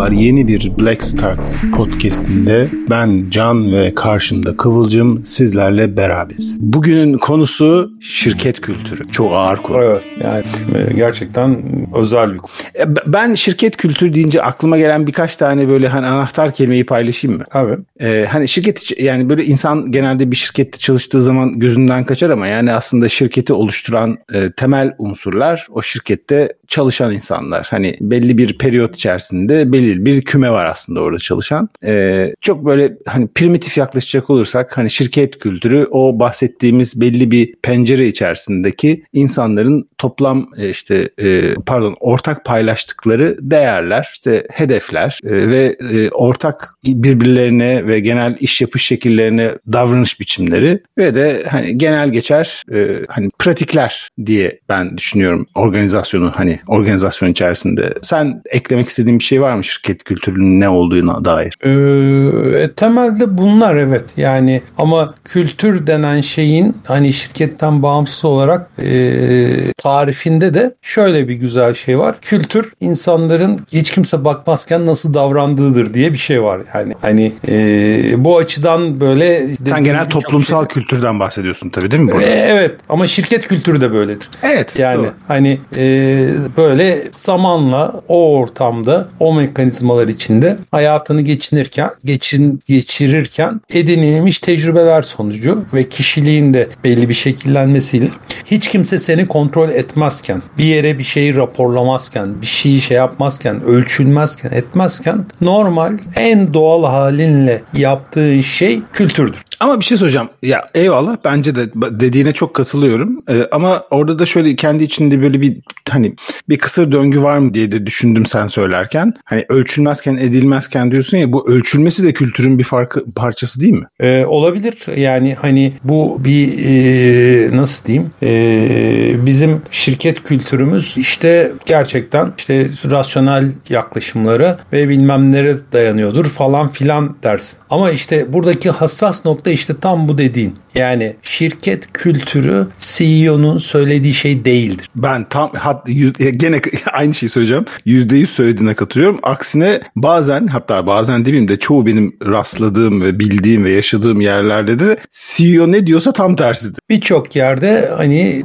[0.00, 1.40] Merhabalar yeni bir Black Start
[1.76, 6.56] podcastinde ben Can ve karşımda Kıvılcım sizlerle beraberiz.
[6.60, 9.08] Bugünün konusu şirket kültürü.
[9.08, 9.82] Çok ağır konu.
[9.82, 11.62] Evet yani e, gerçekten
[11.94, 12.50] özel bir konu.
[12.78, 17.44] E, ben şirket kültürü deyince aklıma gelen birkaç tane böyle hani anahtar kelimeyi paylaşayım mı?
[17.52, 17.76] Abi.
[18.00, 22.72] Ee, hani şirket yani böyle insan genelde bir şirkette çalıştığı zaman gözünden kaçar ama yani
[22.72, 27.66] aslında şirketi oluşturan e, temel unsurlar o şirkette çalışan insanlar.
[27.70, 31.68] Hani belli bir periyot içerisinde belirli bir küme var aslında orada çalışan.
[31.84, 38.06] Ee, çok böyle hani primitif yaklaşacak olursak hani şirket kültürü o bahsettiğimiz belli bir pencere
[38.06, 46.10] içerisindeki insanların toplam e, işte e, pardon ortak paylaştıkları değerler, işte hedefler e, ve e,
[46.10, 53.06] ortak birbirlerine ve genel iş yapış şekillerine davranış biçimleri ve de hani genel geçer e,
[53.08, 57.94] hani pratikler diye ben düşünüyorum organizasyonu hani organizasyon içerisinde.
[58.02, 61.54] Sen eklemek istediğin bir şey var mı şirket kültürünün ne olduğuna dair?
[61.64, 70.54] Ee, temelde bunlar evet yani ama kültür denen şeyin hani şirketten bağımsız olarak e, tarifinde
[70.54, 72.16] de şöyle bir güzel şey var.
[72.20, 76.60] Kültür insanların hiç kimse bakmazken nasıl davrandığıdır diye bir şey var.
[76.74, 80.68] Yani hani e, bu açıdan böyle sen genel toplumsal şey...
[80.68, 82.12] kültürden bahsediyorsun tabii değil mi?
[82.12, 82.26] Burada?
[82.26, 84.28] E, evet ama şirket kültürü de böyledir.
[84.42, 84.76] Evet.
[84.78, 85.12] Yani doğru.
[85.28, 95.02] hani e, böyle zamanla o ortamda o mekanizmalar içinde hayatını geçinirken geçin geçirirken edinilmiş tecrübeler
[95.02, 98.08] sonucu ve kişiliğin de belli bir şekillenmesiyle
[98.44, 104.50] hiç kimse seni kontrol etmezken, bir yere bir şeyi raporlamazken, bir şeyi şey yapmazken, ölçülmezken,
[104.50, 109.42] etmezken normal en doğal halinle yaptığı şey kültürdür.
[109.60, 110.28] Ama bir şey söyleyeceğim.
[110.42, 113.22] Ya eyvallah bence de dediğine çok katılıyorum.
[113.28, 115.56] Ee, ama orada da şöyle kendi içinde böyle bir
[115.88, 116.14] hani
[116.48, 119.14] bir kısır döngü var mı diye de düşündüm sen söylerken.
[119.24, 123.86] Hani ölçülmezken edilmezken diyorsun ya bu ölçülmesi de kültürün bir farkı parçası değil mi?
[124.00, 124.74] Ee, olabilir.
[124.96, 128.10] Yani hani bu bir e, nasıl diyeyim?
[128.22, 137.16] E, bizim şirket kültürümüz işte gerçekten işte rasyonel yaklaşımları ve bilmem nereye dayanıyordur falan filan
[137.22, 137.58] dersin.
[137.70, 140.54] Ama işte buradaki hassas nokta işte tam bu dediğin.
[140.74, 144.88] Yani şirket kültürü CEO'nun söylediği şey değildir.
[144.96, 146.60] Ben tam hat, yüz, gene
[146.92, 147.64] aynı şeyi söyleyeceğim.
[147.84, 149.18] Yüzde yüz söylediğine katılıyorum.
[149.22, 154.96] Aksine bazen hatta bazen demeyeyim de çoğu benim rastladığım ve bildiğim ve yaşadığım yerlerde de
[155.10, 156.80] CEO ne diyorsa tam tersidir.
[156.88, 158.44] Birçok yerde hani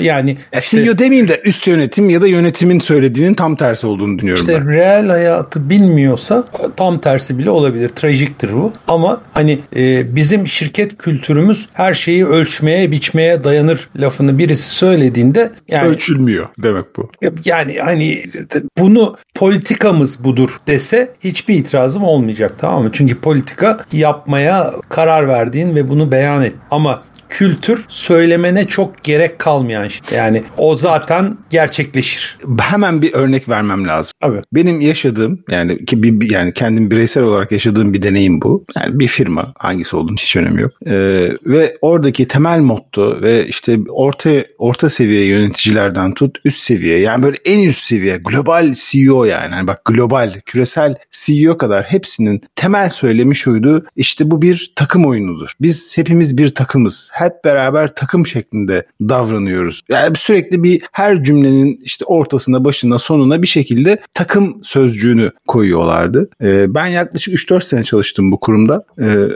[0.00, 4.18] yani ya işte, CEO demeyeyim de üst yönetim ya da yönetimin söylediğinin tam tersi olduğunu
[4.18, 4.74] düşünüyorum işte ben.
[4.74, 6.44] real hayatı bilmiyorsa
[6.76, 7.88] tam tersi bile olabilir.
[7.88, 8.72] Trajiktir bu.
[8.88, 15.88] Ama hani e, bizim şirket kültürümüz her şeyi ölçmeye, biçmeye dayanır lafını birisi söylediğinde yani
[15.88, 17.10] ölçülmüyor demek bu.
[17.44, 18.24] Yani hani
[18.78, 22.90] bunu politikamız budur dese hiçbir itirazım olmayacak tamam mı?
[22.92, 26.54] Çünkü politika yapmaya karar verdiğin ve bunu beyan et.
[26.70, 30.18] Ama kültür söylemene çok gerek kalmayan şey.
[30.18, 32.38] Yani o zaten gerçekleşir.
[32.60, 34.12] Hemen bir örnek vermem lazım.
[34.22, 34.42] Abi.
[34.52, 38.64] Benim yaşadığım yani ki bir yani kendim bireysel olarak yaşadığım bir deneyim bu.
[38.76, 40.72] Yani bir firma hangisi olduğunu hiç önemi yok.
[40.86, 47.22] Ee, ve oradaki temel motto ve işte orta orta seviye yöneticilerden tut üst seviye yani
[47.22, 49.54] böyle en üst seviye global CEO yani.
[49.54, 53.86] yani bak global küresel CEO kadar hepsinin temel söylemi şuydu.
[53.96, 55.52] İşte bu bir takım oyunudur.
[55.60, 59.82] Biz hepimiz bir takımız hep beraber takım şeklinde davranıyoruz.
[59.90, 66.28] Yani sürekli bir her cümlenin işte ortasına, başına, sonuna bir şekilde takım sözcüğünü koyuyorlardı.
[66.42, 68.84] Ee, ben yaklaşık 3-4 sene çalıştım bu kurumda.
[69.00, 69.28] Ee,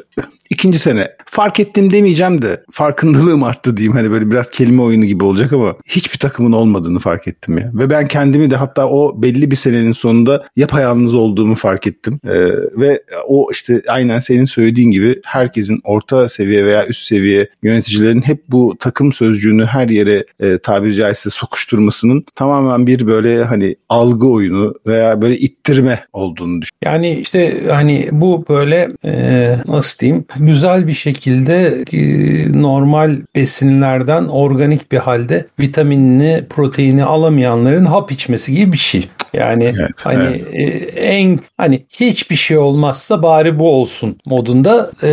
[0.50, 3.96] ikinci sene fark ettim demeyeceğim de farkındalığım arttı diyeyim.
[3.96, 7.70] Hani böyle biraz kelime oyunu gibi olacak ama hiçbir takımın olmadığını fark ettim ya.
[7.74, 12.20] Ve ben kendimi de hatta o belli bir senenin sonunda yapayalnız olduğumu fark ettim.
[12.24, 12.30] Ee,
[12.76, 18.42] ve o işte aynen senin söylediğin gibi herkesin orta seviye veya üst seviye yöneticilerin hep
[18.48, 24.74] bu takım sözcüğünü her yere e, tabiri caizse sokuşturmasının tamamen bir böyle hani algı oyunu
[24.86, 26.70] veya böyle ittirme olduğunu düşünüyorum.
[26.84, 34.92] Yani işte hani bu böyle e, nasıl diyeyim güzel bir şekilde e, normal besinlerden organik
[34.92, 39.08] bir halde vitaminini, proteini alamayanların hap içmesi gibi bir şey.
[39.32, 40.46] Yani evet, hani evet.
[40.52, 45.08] E, en hani hiçbir şey olmazsa bari bu olsun modunda e,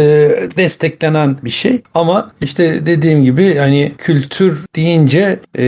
[0.58, 1.81] desteklenen bir şey.
[1.94, 5.64] Ama işte dediğim gibi hani kültür deyince e,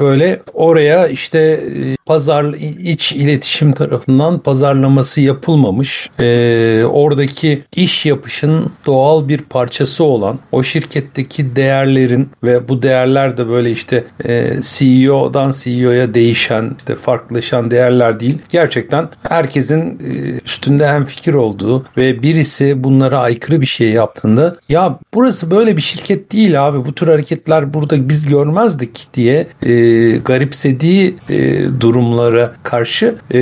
[0.00, 2.44] böyle oraya işte e, pazar
[2.78, 6.10] iç iletişim tarafından pazarlaması yapılmamış.
[6.20, 13.48] E, oradaki iş yapışın doğal bir parçası olan o şirketteki değerlerin ve bu değerler de
[13.48, 18.38] böyle işte e, CEO'dan CEO'ya değişen, işte farklılaşan değerler değil.
[18.48, 24.98] Gerçekten herkesin e, üstünde hem fikir olduğu ve birisi bunlara aykırı bir şey yaptığında ya
[25.14, 29.72] burası böyle bir şirket değil abi bu tür hareketler burada biz görmezdik diye e,
[30.16, 33.38] garipsediği e, durumlara karşı e,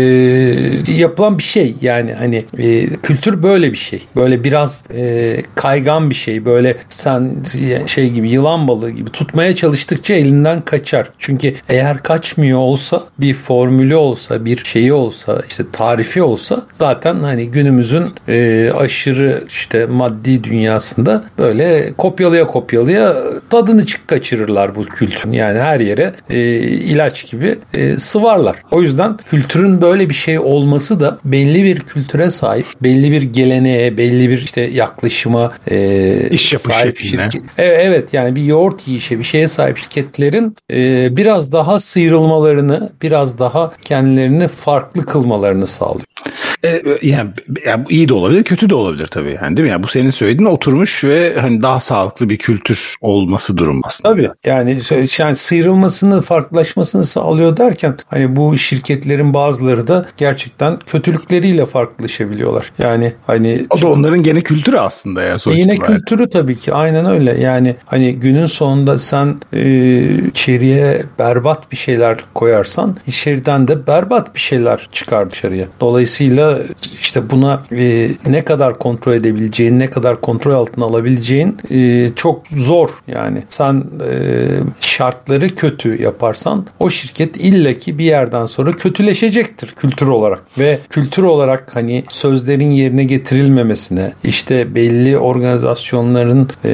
[0.88, 1.74] yapılan bir şey.
[1.82, 4.02] Yani hani e, kültür böyle bir şey.
[4.16, 6.44] Böyle biraz e, kaygan bir şey.
[6.44, 7.30] Böyle sen
[7.86, 11.10] şey gibi yılan balığı gibi tutmaya çalıştıkça elinden kaçar.
[11.18, 17.46] Çünkü eğer kaçmıyor olsa bir formülü olsa bir şeyi olsa işte tarifi olsa zaten hani
[17.50, 23.16] günümüzün e, aşırı işte maddi dünyasında böyle kopyalıya kopyalıya
[23.50, 25.32] tadını çık kaçırırlar bu kültürün.
[25.32, 28.56] Yani her yere e, ilaç gibi e, sıvarlar.
[28.70, 33.98] O yüzden kültürün böyle bir şey olması da belli bir kültüre sahip, belli bir geleneğe,
[33.98, 37.42] belli bir işte yaklaşıma e, iş yapışı şirket.
[37.58, 43.38] Evet, evet yani bir yoğurt yiyişe bir şeye sahip şirketlerin e, biraz daha sıyrılmalarını, biraz
[43.38, 43.72] daha
[44.08, 46.07] kendilerini farklı kılmalarını sağlıyor.
[46.64, 47.30] E, yani,
[47.66, 49.38] yani iyi de olabilir, kötü de olabilir tabii.
[49.42, 49.72] Yani değil mi?
[49.72, 54.12] Yani bu senin söylediğin oturmuş ve hani daha sağlıklı bir kültür olması durum aslında.
[54.12, 54.30] Tabii.
[54.44, 54.80] Yani
[55.18, 62.72] yani sıyrılmasını, farklılaşmasını sağlıyor derken hani bu şirketlerin bazıları da gerçekten kötülükleriyle farklılaşabiliyorlar.
[62.78, 65.62] Yani hani o da onların gene kültürü aslında ya sonuçta.
[65.62, 66.74] Yine kültürü tabii ki.
[66.74, 67.40] Aynen öyle.
[67.40, 74.40] Yani hani günün sonunda sen e, içeriye berbat bir şeyler koyarsan içeriden de berbat bir
[74.40, 75.66] şeyler çıkar dışarıya.
[75.80, 76.47] Dolayısıyla
[77.00, 82.90] işte buna e, ne kadar kontrol edebileceğin, ne kadar kontrol altına alabileceğin e, çok zor
[83.08, 83.42] yani.
[83.50, 84.14] Sen e,
[84.80, 91.76] şartları kötü yaparsan o şirket illaki bir yerden sonra kötüleşecektir kültür olarak ve kültür olarak
[91.76, 96.70] hani sözlerin yerine getirilmemesine, işte belli organizasyonların e,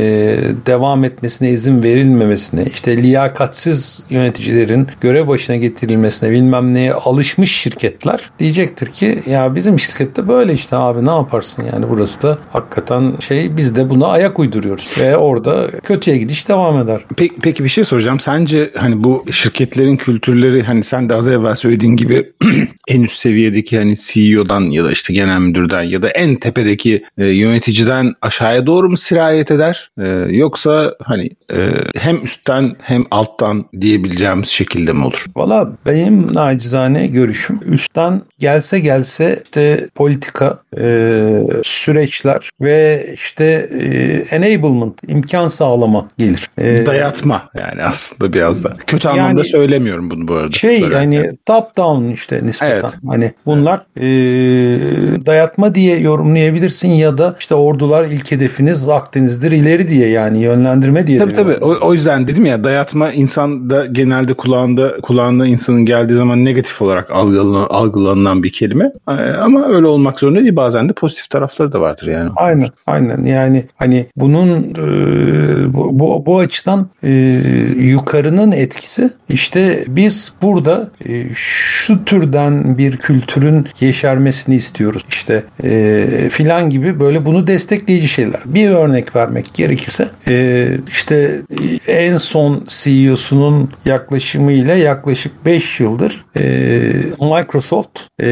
[0.67, 8.87] devam etmesine izin verilmemesine, işte liyakatsiz yöneticilerin görev başına getirilmesine bilmem neye alışmış şirketler diyecektir
[8.87, 13.77] ki ya bizim şirkette böyle işte abi ne yaparsın yani burası da hakikaten şey biz
[13.77, 17.01] de buna ayak uyduruyoruz ve orada kötüye gidiş devam eder.
[17.17, 18.21] Peki, peki bir şey soracağım.
[18.21, 22.33] Sence hani bu şirketlerin kültürleri hani sen de az evvel söylediğin gibi
[22.89, 27.27] en üst seviyedeki hani CEO'dan ya da işte genel müdürden ya da en tepedeki e,
[27.27, 29.91] yöneticiden aşağıya doğru mu sirayet eder?
[29.99, 35.25] E, yoksa hani e, hem üstten hem alttan diyebileceğimiz şekilde mi olur?
[35.37, 40.83] Valla benim nacizane görüşüm üstten gelse gelse işte politika, e,
[41.63, 46.51] süreçler ve işte e, enablement, imkan sağlama gelir.
[46.59, 48.73] E, Dayatma yani aslında biraz da.
[48.87, 50.53] Kötü anlamda yani, söylemiyorum bunu bu arada.
[50.53, 52.73] Şey yani top down işte nispeten.
[52.73, 52.85] Evet.
[53.07, 54.07] Hani bunlar e,
[55.27, 61.19] dayatma diye yorumlayabilirsin ya da işte ordular ilk hedefiniz Akdeniz'dir ileri diye yani yönlendirme diye.
[61.19, 61.57] Tabii tabii.
[61.61, 66.83] O, o yüzden dedim ya dayatma insan da genelde kulağında kulağında insanın geldiği zaman negatif
[66.83, 68.93] olarak algılanan, algılanan bir kelime.
[69.09, 70.57] E, ama öyle olmak zorunda değil.
[70.57, 72.31] Bazen de pozitif tarafları da vardır yani.
[72.37, 72.69] Aynen.
[72.87, 73.25] Aynen.
[73.25, 77.11] Yani hani bunun e, bu, bu, bu açıdan e,
[77.79, 85.03] yukarının etkisi işte biz burada e, şu türden bir kültürün yeşermesini istiyoruz.
[85.09, 88.41] İşte e, filan gibi böyle bunu destekleyici şeyler.
[88.47, 91.43] Bir örnek vermek gerekirse e, işte
[91.89, 96.45] en son CEO'sunun yaklaşımıyla yaklaşık 5 yıldır e,
[97.21, 98.24] Microsoft e,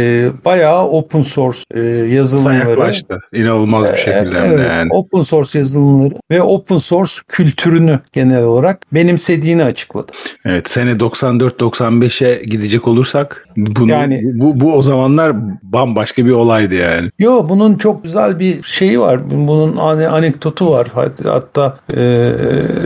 [0.45, 1.81] bayağı open source e,
[2.15, 3.21] yazılımları Sayaklaştı.
[3.33, 4.39] İnanılmaz bir şekilde.
[4.39, 4.89] E, evet, yani.
[4.93, 10.13] Open source yazılımları ve open source kültürünü genel olarak benimsediğini açıkladı.
[10.45, 15.33] Evet sene 94-95'e gidecek olursak bunu, yani, bu, bu o zamanlar
[15.63, 17.11] bambaşka bir olaydı yani.
[17.19, 19.31] Yo bunun çok güzel bir şeyi var.
[19.31, 20.89] Bunun anekdotu var.
[21.25, 22.33] Hatta e,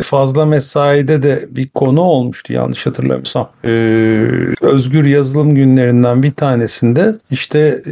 [0.03, 3.49] fazla mesaide de bir konu olmuştu yanlış hatırlamıyorsam.
[3.65, 3.71] E,
[4.63, 6.31] özgür yazılım günlerinden bir
[6.95, 7.91] tanesinde işte e,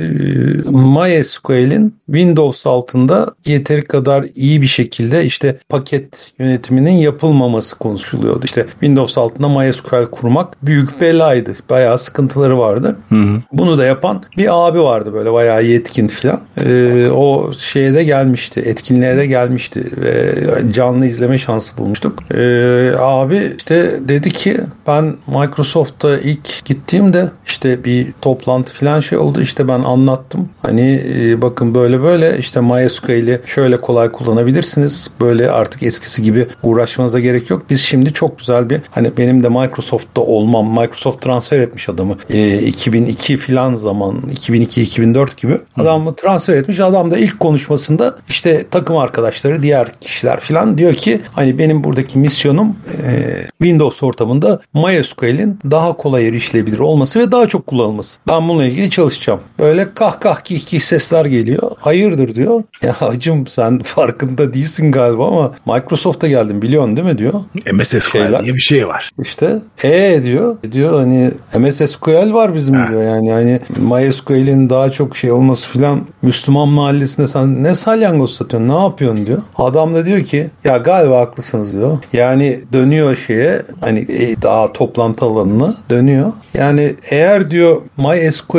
[0.71, 8.41] MySQL'in Windows altında yeteri kadar iyi bir şekilde işte paket yönetiminin yapılmaması konuşuluyordu.
[8.45, 11.55] İşte Windows altında MySQL kurmak büyük belaydı.
[11.71, 12.97] Bayağı sıkıntıları vardı.
[13.09, 13.43] Hı hı.
[13.53, 16.41] Bunu da yapan bir abi vardı böyle bayağı yetkin falan.
[16.65, 18.61] Ee, o şeye de gelmişti.
[18.61, 19.85] Etkinliğe de gelmişti.
[19.97, 20.35] Ve
[20.73, 22.19] canlı izleme şansı bulmuştuk.
[22.35, 29.41] Ee, abi işte dedi ki ben Microsoft'ta ilk gittiğimde işte bir toplantı falan şey oldu.
[29.41, 30.49] İşte ben anlattım.
[30.63, 35.11] Hani e, bakın böyle böyle işte MySQL'i şöyle kolay kullanabilirsiniz.
[35.21, 37.63] Böyle artık eskisi gibi uğraşmanıza gerek yok.
[37.71, 40.71] Biz şimdi çok güzel bir hani benim de Microsoft'ta olmam.
[40.71, 42.17] Microsoft transfer etmiş adamı.
[42.31, 46.81] E, 2002 filan zaman 2002-2004 gibi adamı transfer etmiş.
[46.81, 52.19] Adam da ilk konuşmasında işte takım arkadaşları diğer kişiler filan diyor ki hani benim buradaki
[52.19, 58.19] misyonum e, Windows ortamında MySQL'in daha kolay erişilebilir olması ve daha çok kullanılması.
[58.29, 59.41] Ben bununla ilgili çalışacağım.
[59.59, 61.71] Böyle kah kah kih kih sesler geliyor.
[61.79, 62.63] Hayırdır diyor.
[62.83, 67.35] Ya hacım sen farkında değilsin galiba ama Microsoft'a geldin biliyorsun değil mi diyor.
[67.73, 69.11] MS SQL diye bir şey var.
[69.23, 70.57] İşte e diyor.
[70.73, 72.89] Diyor hani MS SQL var bizim ha.
[72.89, 73.03] diyor.
[73.03, 78.83] Yani hani MySQL'in daha çok şey olması filan Müslüman mahallesinde sen ne salyangoz satıyorsun ne
[78.83, 79.43] yapıyorsun diyor.
[79.57, 81.99] Adam da diyor ki ya galiba haklısınız diyor.
[82.13, 86.33] Yani dönüyor şeye hani e, daha toplantı alanına dönüyor.
[86.55, 87.83] Yani eğer diyor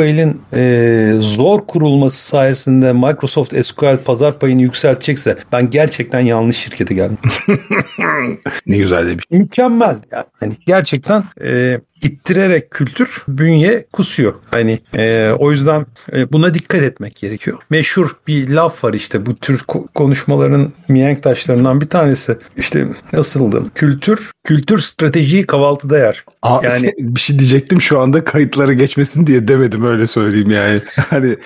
[0.06, 7.18] MySQL'in e, zor kurulması sayesinde Microsoft SQL pazar payını yükseltecekse ben gerçekten yanlış şirkete geldim.
[8.66, 9.24] ne güzel demiş.
[9.30, 9.96] Mükemmel.
[10.40, 14.34] Yani gerçekten e, ittirerek kültür bünye kusuyor.
[14.50, 17.58] Hani e, o yüzden e, buna dikkat etmek gerekiyor.
[17.70, 19.60] Meşhur bir laf var işte bu tür
[19.94, 22.36] konuşmaların mihenk taşlarından bir tanesi.
[22.56, 23.62] İşte nasıldı?
[23.74, 26.24] Kültür, kültür stratejiyi kahvaltıda yer.
[26.42, 30.80] Aa, yani bir şey diyecektim şu anda kayıtlara geçmesin diye demedim öyle söyleyeyim yani.
[31.10, 31.36] Hani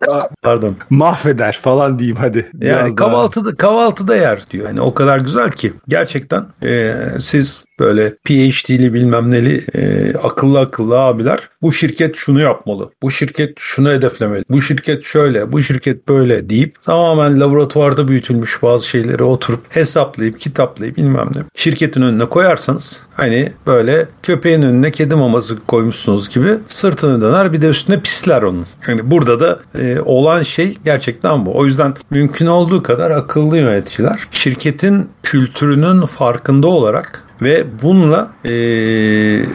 [0.42, 0.76] pardon.
[0.90, 2.50] Mahveder falan diyeyim hadi.
[2.60, 4.66] Yani kahvaltıda kahvaltıda yer diyor.
[4.66, 11.00] Yani o kadar güzel ki gerçekten e, siz böyle PhD'li bilmem neli e, akıllı akıllı
[11.00, 12.90] abiler bu şirket şunu yapmalı.
[13.02, 14.44] Bu şirket şunu hedeflemeli.
[14.50, 20.96] Bu şirket şöyle, bu şirket böyle deyip tamamen laboratuvarda büyütülmüş bazı şeyleri oturup hesaplayıp kitaplayıp
[20.96, 21.40] bilmem ne.
[21.56, 27.68] Şirketin önüne koyarsanız hani böyle köpeğin önüne kedi maması koymuşsunuz gibi sırtını döner bir de
[27.68, 28.66] üstüne pisler onun.
[28.88, 31.58] Yani burada da e, olan şey gerçekten bu.
[31.58, 38.52] O yüzden mümkün olduğu kadar akıllı yöneticiler şirketin kültürünün farkında olarak ve bununla e,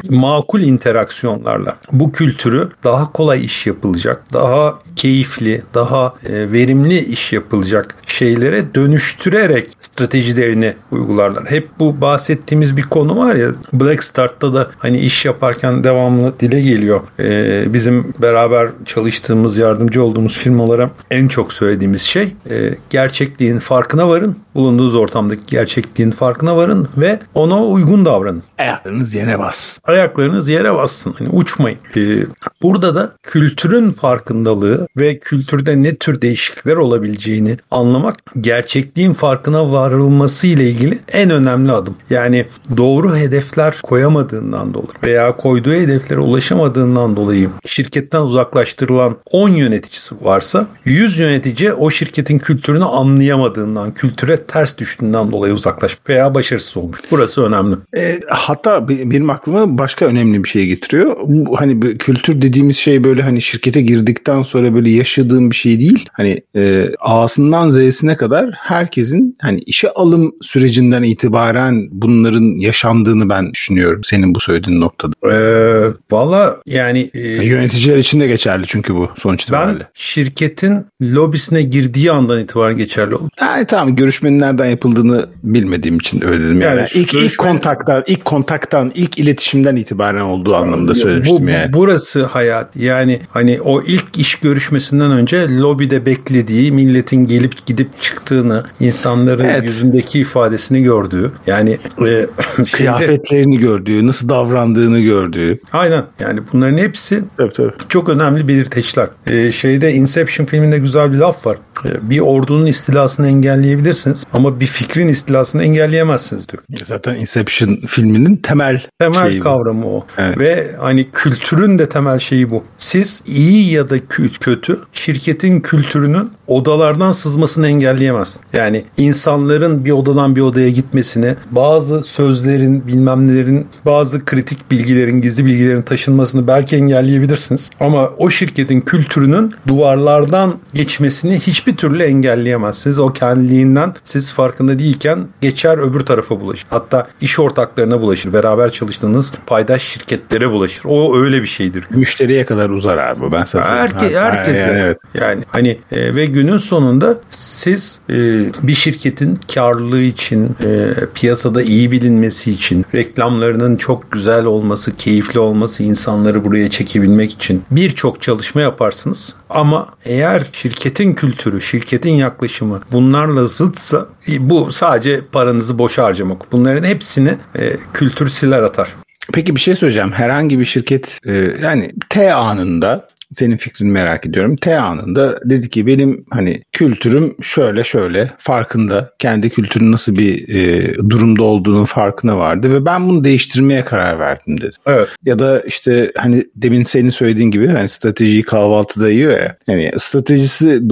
[0.09, 7.95] makul interaksiyonlarla bu kültürü daha kolay iş yapılacak, daha keyifli, daha e, verimli iş yapılacak
[8.07, 11.51] şeylere dönüştürerek stratejilerini uygularlar.
[11.51, 16.61] Hep bu bahsettiğimiz bir konu var ya Black Start'ta da hani iş yaparken devamlı dile
[16.61, 17.01] geliyor.
[17.19, 24.35] E, bizim beraber çalıştığımız, yardımcı olduğumuz firmalara en çok söylediğimiz şey e, gerçekliğin farkına varın.
[24.55, 28.43] Bulunduğunuz ortamdaki gerçekliğin farkına varın ve ona uygun davranın.
[28.57, 29.79] Ayaklarınız yere bas.
[29.83, 31.15] Ayaklarınız yere bassın.
[31.17, 31.79] Hani uçmayın.
[31.95, 32.23] Ee,
[32.61, 40.63] burada da kültürün farkındalığı ve kültürde ne tür değişiklikler olabileceğini anlamak gerçekliğin farkına varılması ile
[40.69, 41.95] ilgili en önemli adım.
[42.09, 42.45] Yani
[42.77, 51.17] doğru hedefler koyamadığından dolayı veya koyduğu hedeflere ulaşamadığından dolayı şirketten uzaklaştırılan 10 yöneticisi varsa 100
[51.19, 56.99] yönetici o şirketin kültürünü anlayamadığından, kültüre ters düştüğünden dolayı uzaklaş veya başarısız olmuş.
[57.11, 57.58] Burası önemli.
[57.97, 61.17] E, hatta benim aklıma başka önemli bir şey getiriyor.
[61.25, 66.05] Bu, hani kültür dediğimiz şey böyle hani şirkete girdikten sonra böyle yaşadığım bir şey değil.
[66.13, 74.01] Hani e, A'sından Z'sine kadar herkesin hani işe alım sürecinden itibaren bunların yaşandığını ben düşünüyorum.
[74.03, 75.13] Senin bu söylediğin noktada.
[75.31, 79.79] Ee, Valla yani e, yöneticiler için de geçerli çünkü bu sonuç itibariyle.
[79.79, 83.29] Ben şirketin lobisine girdiği andan itibaren geçerli oldu.
[83.41, 86.61] Yani tamam görüşmenin nereden yapıldığını bilmediğim için öyle dedim.
[86.61, 91.73] Yani, yani ilk, ilk kontaktan, ilk kontaktan, ilk iletişimden itibaren olduğu anlamda söylemiştim bu, yani.
[91.73, 92.75] Burası hayat.
[92.75, 99.63] Yani hani o ilk iş görüşmesinden önce lobide beklediği milletin gelip gidip çıktığını, insanların evet.
[99.63, 101.31] yüzündeki ifadesini gördüğü.
[101.47, 101.77] Yani
[102.07, 102.27] e,
[102.71, 105.59] kıyafetlerini gördüğü, nasıl davrandığını gördüğü.
[105.73, 106.03] Aynen.
[106.19, 107.71] Yani bunların hepsi tabii, tabii.
[107.89, 109.07] çok önemli belirteçler.
[109.27, 111.57] Ee, şeyde Inception filminde güzel bir laf var.
[111.85, 116.63] Ee, bir ordunun istilasını engelleyebilirsiniz ama bir fikrin istilasını engelleyemezsiniz diyor.
[116.85, 117.38] Zaten Inception
[117.87, 119.97] filminin temel temel şeyi kavramı bu.
[119.97, 120.05] o.
[120.17, 120.37] Evet.
[120.37, 122.63] Ve hani kültürün de temel şeyi bu.
[122.77, 123.95] Siz iyi ya da
[124.39, 128.41] kötü şirketin kültürünün odalardan sızmasını engelleyemezsin.
[128.53, 135.45] Yani insanların bir odadan bir odaya gitmesini, bazı sözlerin, bilmem nelerin, bazı kritik bilgilerin, gizli
[135.45, 137.69] bilgilerin taşınmasını belki engelleyebilirsiniz.
[137.79, 142.99] Ama o şirketin kültürünün duvarlardan geçmesini hiçbir türlü engelleyemezsiniz.
[142.99, 146.65] O kendiliğinden siz farkında değilken geçer öbür tarafa bulaşır.
[146.69, 148.33] Hatta iş ortaklarına bulaşır.
[148.33, 150.83] Beraber çalıştığınız paydaş şirketlere bulaşır.
[150.85, 151.83] O öyle bir şeydir.
[151.89, 153.65] Müşteriye kadar uzar abi ben sana.
[153.65, 154.59] Herke, herkese.
[154.59, 154.97] Yani, evet.
[155.13, 158.15] yani hani e, ve günün sonunda siz e,
[158.63, 165.83] bir şirketin karlılığı için, e, piyasada iyi bilinmesi için, reklamlarının çok güzel olması, keyifli olması,
[165.83, 169.35] insanları buraya çekebilmek için birçok çalışma yaparsınız.
[169.49, 176.51] Ama eğer şirketin kültürü, şirketin yaklaşımı bunlarla zıtsa e, bu sadece paranızı boş harcamak.
[176.51, 178.95] Bunların hepsini e, kültür siler atar.
[179.33, 180.11] Peki bir şey söyleyeceğim.
[180.11, 184.55] Herhangi bir şirket e, yani T anında senin fikrini merak ediyorum.
[184.55, 189.11] T anında dedi ki benim hani kültürüm şöyle şöyle farkında.
[189.19, 194.61] Kendi kültürün nasıl bir e, durumda olduğunun farkına vardı ve ben bunu değiştirmeye karar verdim
[194.61, 194.75] dedi.
[194.85, 195.09] Evet.
[195.25, 199.55] Ya da işte hani demin senin söylediğin gibi hani stratejiyi kahvaltıda yiyor ya.
[199.67, 200.89] Yani stratejisi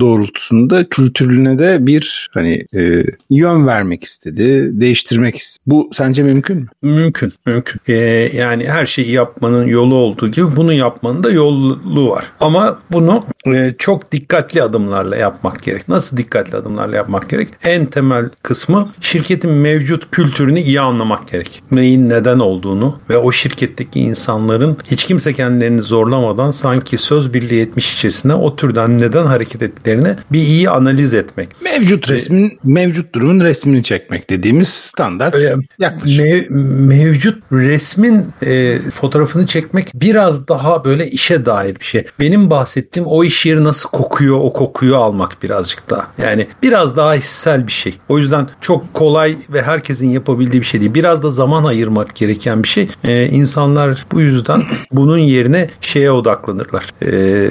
[0.00, 5.62] doğrultusunda kültürüne de bir hani e, yön vermek istedi, değiştirmek istedi.
[5.66, 6.66] Bu sence mümkün mü?
[6.82, 7.80] Mümkün, mümkün.
[7.88, 7.94] Ee,
[8.34, 12.24] yani her şeyi yapmanın yolu olduğu gibi bunu yapmanın da yolu zorunluluğu var.
[12.40, 15.88] Ama bunu e, çok dikkatli adımlarla yapmak gerek.
[15.88, 17.48] Nasıl dikkatli adımlarla yapmak gerek?
[17.64, 21.62] En temel kısmı şirketin mevcut kültürünü iyi anlamak gerek.
[21.70, 28.34] Neyin neden olduğunu ve o şirketteki insanların hiç kimse kendilerini zorlamadan sanki söz birliği etmişçesine
[28.34, 31.48] o türden neden hareket ettiklerini bir iyi analiz etmek.
[31.64, 36.24] Mevcut resmin, mevcut durumun resmini çekmek dediğimiz standart e, yaklaşım.
[36.24, 36.50] Mev,
[36.88, 42.04] mevcut resmin e, fotoğrafını çekmek biraz daha böyle işe dair dair bir şey.
[42.20, 46.06] Benim bahsettiğim o iş yeri nasıl kokuyor o kokuyu almak birazcık daha.
[46.22, 47.98] Yani biraz daha hissel bir şey.
[48.08, 50.94] O yüzden çok kolay ve herkesin yapabildiği bir şey değil.
[50.94, 52.88] Biraz da zaman ayırmak gereken bir şey.
[53.04, 56.94] Ee, insanlar bu yüzden bunun yerine şeye odaklanırlar.
[57.02, 57.48] Ee,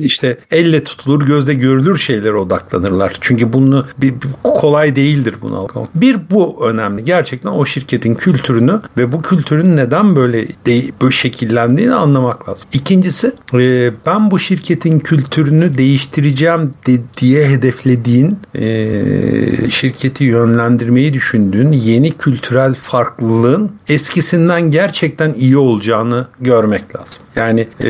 [0.00, 3.16] işte elle tutulur gözde görülür şeylere odaklanırlar.
[3.20, 6.00] Çünkü bunu bir, bir kolay değildir bunu algılamak.
[6.00, 7.04] Bir bu önemli.
[7.04, 12.68] Gerçekten o şirketin kültürünü ve bu kültürün neden böyle de, böyle şekillendiğini anlamak lazım.
[12.72, 22.10] İkincisi e, ben bu şirketin kültürünü değiştireceğim de, diye hedeflediğin e, şirketi yönlendirmeyi düşündüğün yeni
[22.10, 27.22] kültürel farklılığın eskisinden gerçekten iyi olacağını görmek lazım.
[27.36, 27.88] Yani e,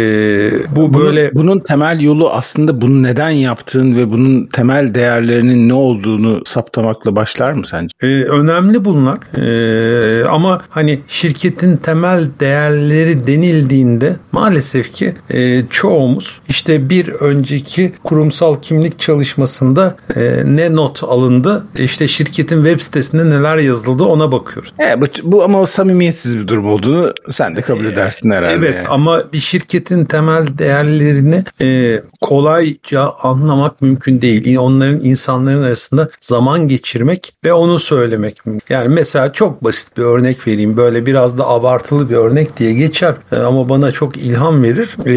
[0.76, 5.74] bu bunun, böyle bunun temel yolu aslında bunu neden yaptığın ve bunun temel değerlerinin ne
[5.74, 7.88] olduğunu saptamakla başlar mı sence?
[8.02, 9.18] E, önemli bunlar.
[9.38, 18.60] E, ama hani şirketin temel değerleri denildiğinde maalesef ki e, çoğumuz işte bir önceki kurumsal
[18.62, 24.72] kimlik çalışmasında e, ne not alındı işte şirketin web sitesinde neler yazıldı ona bakıyoruz.
[24.80, 28.54] E, bu, bu ama o samimiyetsiz bir durum olduğunu sen de kabul e, edersin herhalde.
[28.54, 28.88] Evet yani.
[28.88, 34.58] ama bir şirketin temel değerlerini e, kolayca anlamak mümkün değil.
[34.58, 38.36] Onların insanların arasında zaman geçirmek ve onu söylemek.
[38.68, 40.76] Yani mesela çok basit bir örnek vereyim.
[40.76, 44.96] Böyle biraz da abartılı bir örnek diye geçer e, ama bana çok ilham verir.
[45.06, 45.12] E,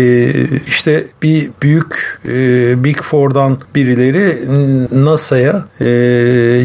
[0.68, 4.40] işte bir büyük e, Big Four'dan birileri
[5.06, 5.66] NASA'ya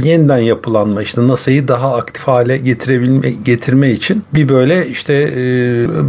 [0.04, 5.14] yeniden yapılanma işte NASA'yı daha aktif hale getirebilme getirme için bir böyle işte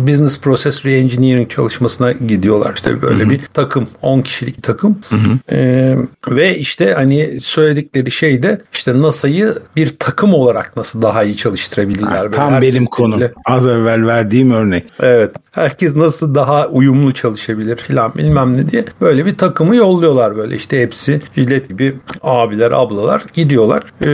[0.08, 2.74] business process reengineering çalışmasına gidiyorlar.
[2.76, 3.30] İşte böyle Hı-hı.
[3.30, 5.00] bir takım 10 kişilik takım.
[5.52, 5.96] E,
[6.30, 12.26] ve işte hani söyledikleri şey de işte NASA'yı bir takım olarak nasıl daha iyi çalıştırabilirler.
[12.26, 13.22] Ha, tam benim konum.
[13.46, 14.84] Az evvel verdiğim örnek.
[15.00, 15.32] Evet.
[15.52, 20.56] Herkes nasıl daha uyumlu çalışabilir filan bilmem ne diye böyle bir takımı yolluyorlar böyle.
[20.56, 23.84] İşte hepsi jilet gibi abiler ablalar gidiyorlar.
[24.02, 24.08] Ee,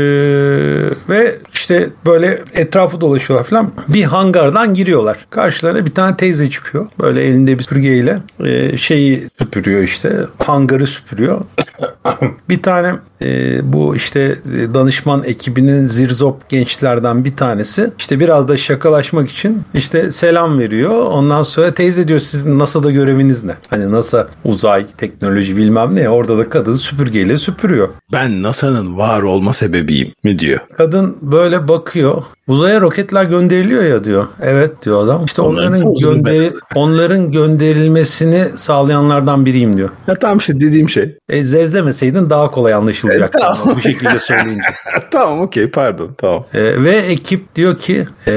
[1.10, 3.72] ve işte böyle etrafı dolaşıyorlar filan.
[3.88, 5.18] Bir hangardan giriyorlar.
[5.30, 6.88] Karşılarına bir tane teyze çıkıyor.
[7.00, 10.20] Böyle elinde bir süpürgeyle e, şeyi süpürüyor işte.
[10.46, 11.42] Hangarı süpürüyor.
[12.50, 14.36] Bir tane e, bu işte
[14.74, 17.94] danışman ekibinin zirzop gençlerden bir tanesi.
[17.98, 21.06] İşte biraz da şakalaşmak için işte selam veriyor.
[21.06, 23.56] Ondan sonra teyze diyor sizin NASA'da göreviniz ne?
[23.70, 26.10] Hani NASA uzay, teknoloji bilmem ne.
[26.10, 27.90] Orada da kadın süpürgeyle süpürüyor.
[28.12, 30.60] Ben NASA'nın var olma sebebiyim mi diyor.
[30.78, 32.24] Kadın böyle bakıyor.
[32.48, 34.28] Uzaya roketler gönderiliyor ya diyor.
[34.42, 35.26] Evet diyor adam.
[35.26, 39.90] İşte onların, onların gönderi onların gönderilmesini sağlayanlardan biriyim diyor.
[40.08, 41.18] Ya tamam işte dediğim şey.
[41.30, 43.38] E, zevzemeseydin daha kolay anlaşılacaktı.
[43.38, 43.76] E, tamam.
[43.76, 44.68] bu şekilde söyleyince.
[45.12, 46.46] tamam okey pardon tamam.
[46.54, 48.34] E, ve ekip diyor ki e,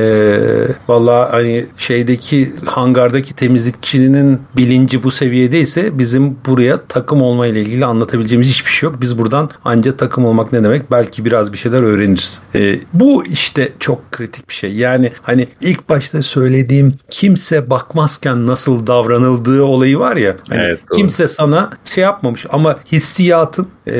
[0.88, 8.48] valla hani şeydeki hangardaki temizlikçinin bilinci bu seviyedeyse bizim buraya takım olma ile ilgili anlatabileceğimiz
[8.48, 9.00] hiçbir şey yok.
[9.00, 12.40] Biz buradan ancak takım olmak ne demek belki biraz bir şeyler öğreniriz.
[12.54, 14.72] E, bu işte çok kritik bir şey.
[14.72, 20.36] Yani hani ilk başta söylediğim kimse bakmazken nasıl davranıldığı olayı var ya.
[20.48, 23.94] Hani evet, kimse sana şey yapmamış ama hissiyatın e,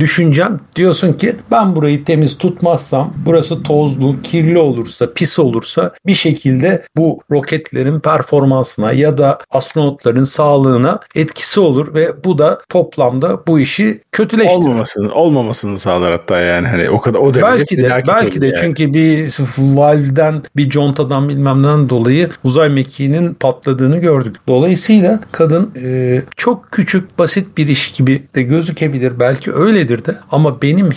[0.00, 6.82] düşüncen diyorsun ki ben burayı temiz tutmazsam burası tozlu, kirli olursa, pis olursa bir şekilde
[6.96, 14.00] bu roketlerin performansına ya da astronotların sağlığına etkisi olur ve bu da toplamda bu işi
[14.12, 14.56] kötüleştirir.
[14.56, 18.56] Olmamasını, olmamasını sağlar hatta yani hani o kadar o derece belki de belki de yani.
[18.60, 24.36] çünkü bir valvden bir contadan bilmemden dolayı uzay mekiğinin patladığını gördük.
[24.48, 29.20] Dolayısıyla kadın e, çok küçük basit bir iş gibi de gözükebilir.
[29.20, 30.90] Belki öyledir de ama benim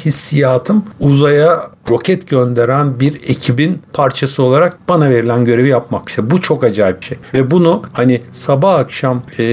[0.69, 6.09] hissiyatım uzaya roket gönderen bir ekibin parçası olarak bana verilen görevi yapmak.
[6.09, 7.17] İşte bu çok acayip bir şey.
[7.33, 9.43] Ve bunu hani sabah akşam e,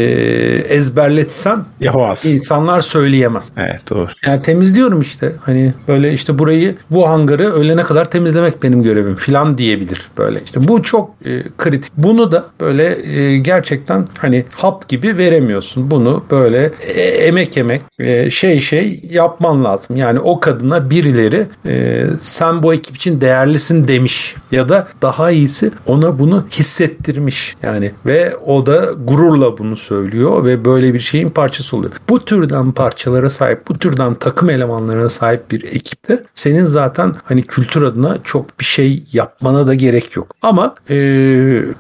[0.69, 2.25] ezberletsen Yapamaz.
[2.27, 3.53] insanlar söyleyemez.
[3.57, 4.09] Evet doğru.
[4.27, 5.33] Yani temizliyorum işte.
[5.41, 10.41] Hani böyle işte burayı bu hangarı öğlene kadar temizlemek benim görevim filan diyebilir böyle.
[10.45, 11.93] İşte bu çok e, kritik.
[11.97, 15.91] Bunu da böyle e, gerçekten hani hap gibi veremiyorsun.
[15.91, 19.97] Bunu böyle e, emek emek e, şey şey yapman lazım.
[19.97, 25.71] Yani o kadına birileri e, sen bu ekip için değerlisin demiş ya da daha iyisi
[25.87, 31.77] ona bunu hissettirmiş yani ve o da gururla bunu söylüyor ve böyle bir şeyin parçası
[31.77, 31.93] oluyor.
[32.09, 37.83] Bu türden parçalara sahip, bu türden takım elemanlarına sahip bir ekipte senin zaten hani kültür
[37.83, 40.35] adına çok bir şey yapmana da gerek yok.
[40.43, 40.97] Ama e,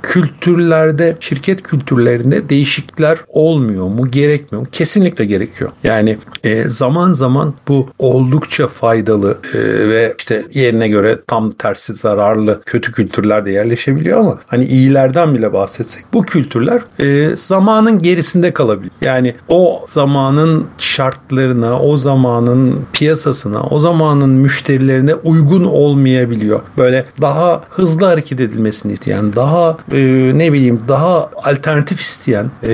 [0.02, 4.10] kültürlerde, şirket kültürlerinde değişiklikler olmuyor mu?
[4.10, 4.68] Gerekmiyor mu?
[4.72, 5.70] Kesinlikle gerekiyor.
[5.84, 12.60] Yani e, zaman zaman bu oldukça faydalı e, ve işte yerine göre tam tersi zararlı
[12.66, 18.92] kötü kültürler de yerleşebiliyor ama hani iyilerden bile bahsetsek bu kültürler e, zamanın gerisinde kalabilir.
[19.00, 26.60] Yani o zamanın şartlarına, o zamanın piyasasına, o zamanın müşterilerine uygun olmayabiliyor.
[26.78, 29.98] Böyle daha hızlı hareket edilmesini isteyen, daha e,
[30.34, 32.70] ne bileyim daha alternatif isteyen, e,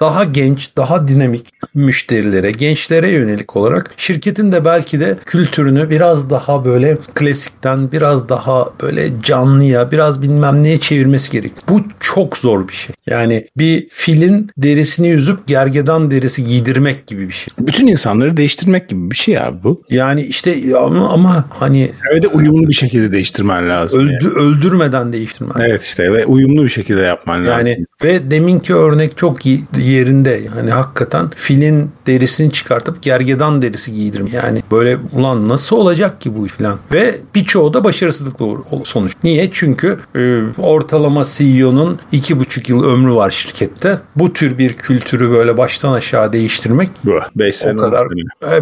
[0.00, 6.64] daha genç, daha dinamik müşterilere, gençlere yönelik olarak şirketin de belki de kültürünü biraz daha
[6.64, 11.52] böyle klasikten biraz daha böyle canlıya, biraz bilmem neye çevirmesi gerek.
[11.68, 12.94] Bu çok zor bir şey.
[13.06, 17.54] Yani bir filin derisini yüzüp gergedan derisi giydirmek gibi bir şey.
[17.58, 19.82] Bütün insanları değiştirmek gibi bir şey abi bu.
[19.90, 24.00] Yani işte ama, ama hani evet de uyumlu bir şekilde değiştirmen lazım.
[24.00, 24.34] Öldü, yani.
[24.34, 25.54] Öldürmeden değiştirmen.
[25.60, 27.66] Evet işte ve uyumlu bir şekilde yapman lazım.
[27.66, 30.40] Yani ve deminki örnek çok yerinde.
[30.56, 34.32] Yani hakikaten filin derisini çıkartıp gergedan derisi giydirmek.
[34.32, 34.81] Yani böyle
[35.12, 36.78] ulan nasıl olacak ki bu falan.
[36.92, 38.46] Ve birçoğu da başarısızlıkla
[38.84, 39.12] sonuç.
[39.24, 39.48] Niye?
[39.52, 43.98] Çünkü e, ortalama CEO'nun iki buçuk yıl ömrü var şirkette.
[44.16, 46.88] Bu tür bir kültürü böyle baştan aşağı değiştirmek
[47.36, 48.08] 5 sene o kadar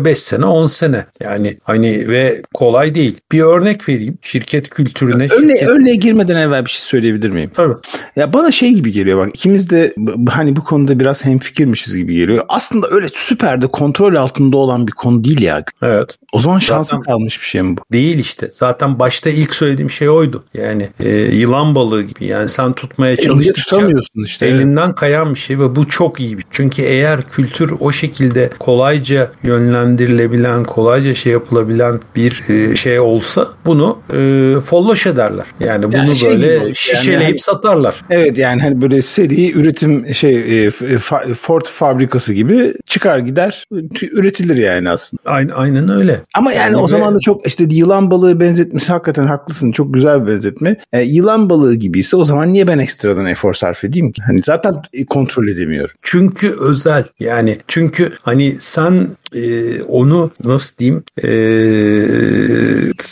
[0.04, 1.06] 5 sene 10 sene.
[1.20, 3.18] Yani hani ve kolay değil.
[3.32, 4.18] Bir örnek vereyim.
[4.22, 5.24] Şirket kültürüne.
[5.24, 5.68] Örne şirket...
[5.68, 7.50] Örneğe girmeden evvel bir şey söyleyebilir miyim?
[7.54, 7.74] Tabii.
[8.16, 9.28] Ya bana şey gibi geliyor bak.
[9.34, 9.94] ikimiz de
[10.30, 12.44] hani bu konuda biraz hemfikirmişiz gibi geliyor.
[12.48, 15.64] Aslında öyle süper de kontrol altında olan bir konu değil ya.
[15.82, 16.09] Evet.
[16.32, 17.00] O zaman Zaten...
[17.00, 17.82] kalmış bir şey mi bu?
[17.92, 18.50] Değil işte.
[18.52, 20.44] Zaten başta ilk söylediğim şey oydu.
[20.54, 22.24] Yani e, yılan balığı gibi.
[22.24, 24.46] Yani sen tutmaya çalıştıkça tutamıyorsun işte.
[24.46, 24.94] Elinden evet.
[24.94, 26.44] kayan bir şey ve bu çok iyi bir.
[26.50, 33.98] Çünkü eğer kültür o şekilde kolayca yönlendirilebilen, kolayca şey yapılabilen bir e, şey olsa bunu
[34.12, 35.46] e, folloş ederler.
[35.60, 38.04] Yani bunu yani şey böyle gibi, şişeleyip yani, satarlar.
[38.10, 40.70] Evet yani hani böyle seri üretim şey e,
[41.34, 43.64] Ford fabrikası gibi çıkar gider
[44.02, 45.22] üretilir yani aslında.
[45.24, 45.99] Aynen, aynen öyle.
[46.34, 46.88] Ama yani, yani o ve...
[46.88, 49.72] zaman da çok işte yılan balığı benzetmesi hakikaten haklısın.
[49.72, 50.76] Çok güzel bir benzetme.
[50.92, 54.22] E, yılan balığı gibiyse o zaman niye ben ekstradan efor sarf edeyim ki?
[54.22, 54.74] Hani zaten
[55.08, 55.96] kontrol edemiyorum.
[56.02, 57.04] Çünkü özel.
[57.20, 61.28] Yani çünkü hani sen e, onu nasıl diyeyim e,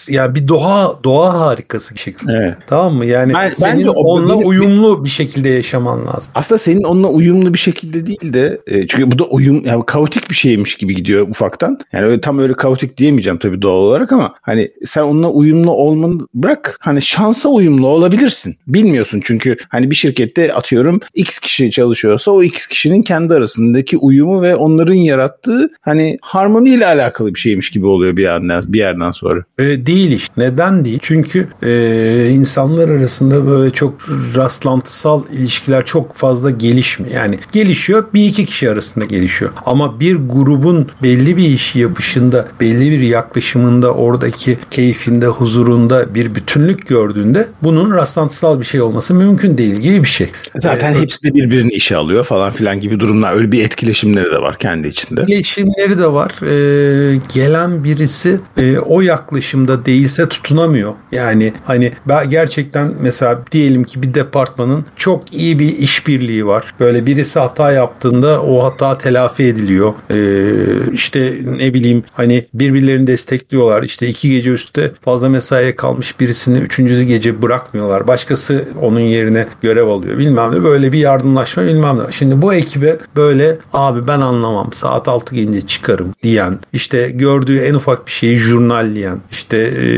[0.08, 2.32] ya bir doğa doğa harikası bir şekilde.
[2.32, 2.54] Evet.
[2.66, 3.06] Tamam mı?
[3.06, 6.32] Yani ben, senin o, onunla benim, uyumlu bir şekilde yaşaman lazım.
[6.34, 10.30] Aslında senin onunla uyumlu bir şekilde değil de e, çünkü bu da uyum yani kaotik
[10.30, 11.78] bir şeymiş gibi gidiyor ufaktan.
[11.92, 16.20] Yani öyle tam öyle kaotik diyemeyeceğim tabii doğal olarak ama hani sen onunla uyumlu olmanı
[16.34, 18.56] bırak hani şansa uyumlu olabilirsin.
[18.66, 24.42] Bilmiyorsun çünkü hani bir şirkette atıyorum X kişi çalışıyorsa o X kişinin kendi arasındaki uyumu
[24.42, 29.44] ve onların yarattığı hani harmoniyle alakalı bir şeymiş gibi oluyor bir yerden, bir yerden sonra.
[29.58, 30.34] E, değil işte.
[30.36, 30.98] Neden değil?
[31.02, 33.94] Çünkü e, insanlar arasında böyle çok
[34.34, 37.14] rastlantısal ilişkiler çok fazla gelişmiyor.
[37.14, 39.50] Yani gelişiyor bir iki kişi arasında gelişiyor.
[39.66, 46.88] Ama bir grubun belli bir işi yapışında, belli bir yaklaşımında, oradaki keyfinde, huzurunda bir bütünlük
[46.88, 50.30] gördüğünde bunun rastlantısal bir şey olması mümkün değil gibi bir şey.
[50.56, 53.34] Zaten ee, hepsi de birbirini işe alıyor falan filan gibi durumlar.
[53.34, 55.20] Öyle bir etkileşimleri de var kendi içinde.
[55.20, 56.32] Etkileşimleri de var.
[56.42, 60.94] Ee, gelen birisi e, o yaklaşımda değilse tutunamıyor.
[61.12, 61.92] Yani hani
[62.28, 66.64] gerçekten mesela diyelim ki bir departmanın çok iyi bir işbirliği var.
[66.80, 69.94] Böyle birisi hata yaptığında o hata telafi ediliyor.
[70.10, 73.82] Ee, işte ne bileyim hani birbirlerini destekliyorlar.
[73.82, 78.08] İşte iki gece üstte fazla mesaiye kalmış birisini üçüncü gece bırakmıyorlar.
[78.08, 80.18] Başkası onun yerine görev alıyor.
[80.18, 82.12] Bilmem ne böyle bir yardımlaşma bilmem ne.
[82.12, 87.74] Şimdi bu ekibe böyle abi ben anlamam saat altı gelince çıkarım diyen işte gördüğü en
[87.74, 89.88] ufak bir şeyi jurnalleyen işte e,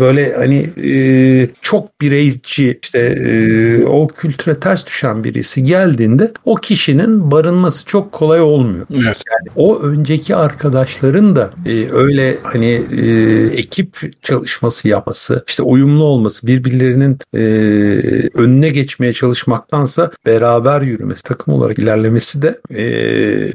[0.00, 7.30] böyle hani e, çok bireyci işte e, o kültüre ters düşen birisi geldiğinde o kişinin
[7.30, 8.86] barınması çok kolay olmuyor.
[8.90, 9.22] Evet.
[9.30, 13.10] Yani o önceki arkadaşların da e, öyle hani e,
[13.52, 17.40] ekip çalışması yapması, işte uyumlu olması, birbirlerinin e,
[18.34, 22.82] önüne geçmeye çalışmaktansa beraber yürümesi, takım olarak ilerlemesi de e,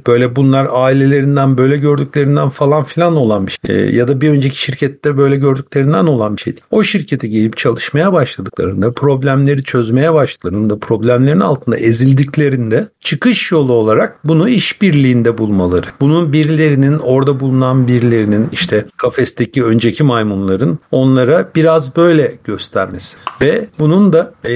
[0.08, 3.76] böyle bunlar ailelerinden böyle gördüklerinden falan filan olan bir şey.
[3.76, 6.56] E, ya da bir önceki şirkette böyle gördüklerinden olan bir şey.
[6.72, 14.50] O şirkete gelip çalışmaya başladıklarında, problemleri çözmeye başladıklarında, problemlerin altında ezildiklerinde çıkış yolu olarak bunu
[14.50, 15.88] işbirliğinde bulmaları.
[16.00, 24.14] Bunun birilerinin orada bulunan birilerinin işte kafesteki önceki maymunların onlara biraz böyle göstermesi ve bunun
[24.14, 24.54] da e,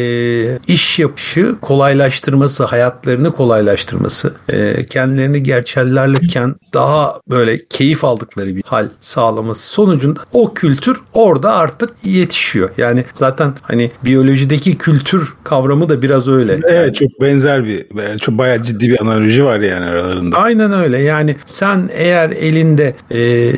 [0.68, 9.68] iş yapışı kolaylaştırması, hayatlarını kolaylaştırması, e, kendilerini gerçellerken daha böyle keyif aldıkları bir hal sağlaması
[9.68, 12.70] sonucunda o kültür orada artık yetişiyor.
[12.78, 16.60] Yani zaten hani biyolojideki kültür kavramı da biraz öyle.
[16.64, 17.86] Evet çok benzer bir
[18.18, 20.38] çok bayağı ciddi bir analoji var yani aralarında.
[20.38, 21.02] Aynen öyle.
[21.02, 23.49] Yani sen eğer elinde e,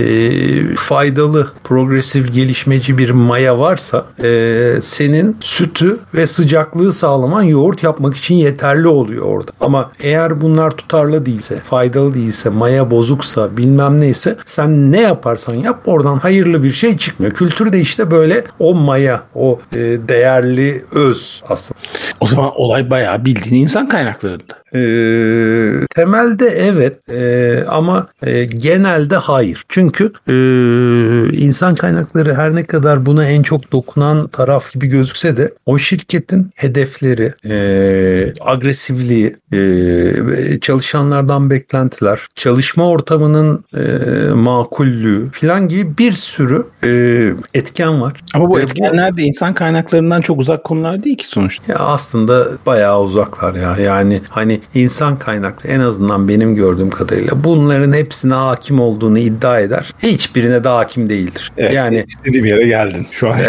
[0.76, 8.36] faydalı, progresif, gelişmeci bir maya varsa e, senin sütü ve sıcaklığı sağlaman yoğurt yapmak için
[8.36, 9.52] yeterli oluyor orada.
[9.60, 15.82] Ama eğer bunlar tutarlı değilse, faydalı değilse, maya bozuksa, bilmem neyse sen ne yaparsan yap
[15.86, 17.34] oradan hayırlı bir şey çıkmıyor.
[17.34, 19.78] Kültür de işte böyle o maya, o e,
[20.08, 21.80] değerli öz aslında.
[22.20, 24.61] O zaman olay bayağı bildiğin insan kaynaklarında.
[24.76, 24.82] E,
[25.96, 29.66] temelde evet e, ama e, genelde hayır.
[29.70, 30.34] Çünkü e,
[31.38, 36.52] insan kaynakları her ne kadar buna en çok dokunan taraf gibi gözükse de o şirketin
[36.56, 43.82] hedefleri, e, agresifliği, e, çalışanlardan beklentiler, çalışma ortamının e,
[44.34, 46.90] makullüğü falan gibi bir sürü e,
[47.54, 48.14] etken var.
[48.34, 51.72] Ama bu etkenler de insan kaynaklarından çok uzak konular değil ki sonuçta.
[51.72, 53.78] Ya aslında bayağı uzaklar ya.
[53.86, 59.94] Yani hani insan kaynaklı en azından benim gördüğüm kadarıyla bunların hepsine hakim olduğunu iddia eder.
[60.04, 61.52] Hiçbirine de hakim değildir.
[61.58, 63.40] Evet, yani istediğim yere geldin şu an.
[63.40, 63.44] E,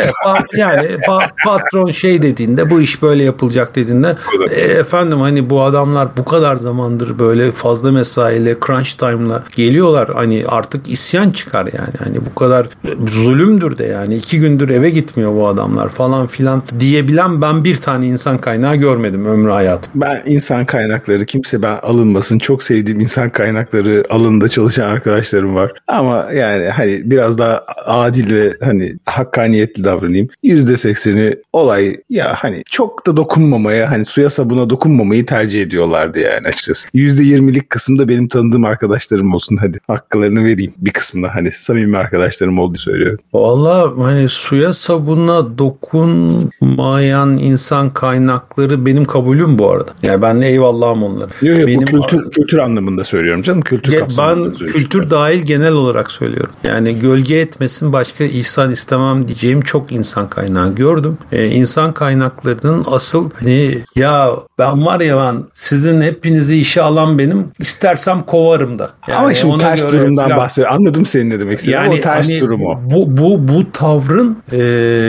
[0.57, 4.17] yani pa, patron şey dediğinde bu iş böyle yapılacak dediğinde
[4.51, 10.45] e, efendim hani bu adamlar bu kadar zamandır böyle fazla mesaiyle crunch time'la geliyorlar hani
[10.49, 11.95] artık isyan çıkar yani.
[12.05, 12.69] Hani bu kadar
[13.09, 18.07] zulümdür de yani iki gündür eve gitmiyor bu adamlar falan filan diyebilen ben bir tane
[18.07, 19.93] insan kaynağı görmedim ömrü hayatım.
[19.95, 22.39] Ben insan kaynak kaynakları kimse ben alınmasın.
[22.39, 25.73] Çok sevdiğim insan kaynakları alında çalışan arkadaşlarım var.
[25.89, 30.29] Ama yani hani biraz daha adil ve hani hakkaniyetli davranayım.
[30.43, 36.49] Yüzde sekseni olay ya hani çok da dokunmamaya hani suya sabuna dokunmamayı tercih ediyorlardı yani
[36.49, 36.89] açıkçası.
[36.95, 39.79] Yüzde yirmilik kısımda benim tanıdığım arkadaşlarım olsun hadi.
[39.87, 43.19] Hakkılarını vereyim bir kısmına hani samimi arkadaşlarım olduğu söylüyorum.
[43.33, 49.91] Valla hani suya sabuna dokunmayan insan kaynakları benim kabulüm bu arada.
[50.03, 50.47] Yani ben de
[50.93, 51.31] eyvallahım onları.
[51.43, 53.63] Yok yok Benim, bu kültür, kültür anlamında söylüyorum canım.
[53.63, 56.53] Kültür ge, Ben kültür dahil genel olarak söylüyorum.
[56.65, 61.19] Yani gölge etmesin başka ihsan istemem diyeceğim çok insan kaynağı gördüm.
[61.33, 67.47] Ee, insan kaynaklarının asıl hani ya ben var ya ben sizin hepinizi işe alan benim
[67.59, 68.91] istersem kovarım da.
[69.09, 70.39] Yani Ama şimdi ters durumdan falan.
[70.39, 70.73] bahsediyor.
[70.73, 72.79] Anladım senin ne demek istediğini yani, o ters hani, durum o.
[72.85, 74.59] Bu, bu, bu tavrın e,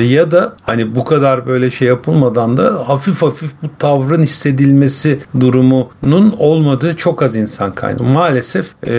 [0.08, 5.72] ya da hani bu kadar böyle şey yapılmadan da hafif hafif bu tavrın hissedilmesi durumu
[5.73, 8.03] durumunun olmadığı çok az insan kaynağı.
[8.03, 8.93] Maalesef e,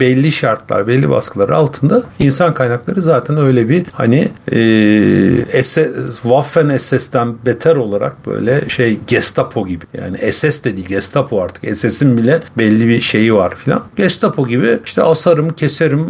[0.00, 5.78] belli şartlar, belli baskılar altında insan kaynakları zaten öyle bir hani e, SS,
[6.22, 9.84] Waffen SS'ten beter olarak böyle şey Gestapo gibi.
[9.98, 11.76] Yani SS de değil Gestapo artık.
[11.76, 13.82] SS'in bile belli bir şeyi var filan.
[13.96, 16.06] Gestapo gibi işte asarım, keserim.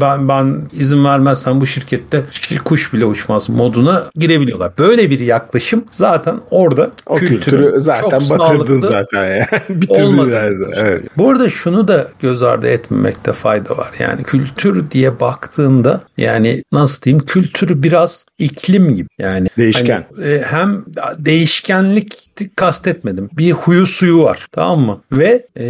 [0.00, 2.24] Ben ben izin vermezsem bu şirkette
[2.64, 4.72] kuş bile uçmaz moduna girebiliyorlar.
[4.78, 9.46] Böyle bir yaklaşım zaten orada o kültürü zaten çok batırdın zaten ya.
[9.68, 10.50] Bitirdin yani.
[10.76, 11.02] Evet.
[11.16, 13.90] Bu arada şunu da göz ardı etmemekte fayda var.
[13.98, 19.08] Yani kültür diye baktığında yani nasıl diyeyim kültürü biraz iklim gibi.
[19.18, 20.04] Yani değişken.
[20.16, 20.84] Hani, e, hem
[21.18, 23.30] değişkenlik kastetmedim.
[23.32, 24.46] Bir huyu suyu var.
[24.52, 25.00] Tamam mı?
[25.12, 25.66] Ve e,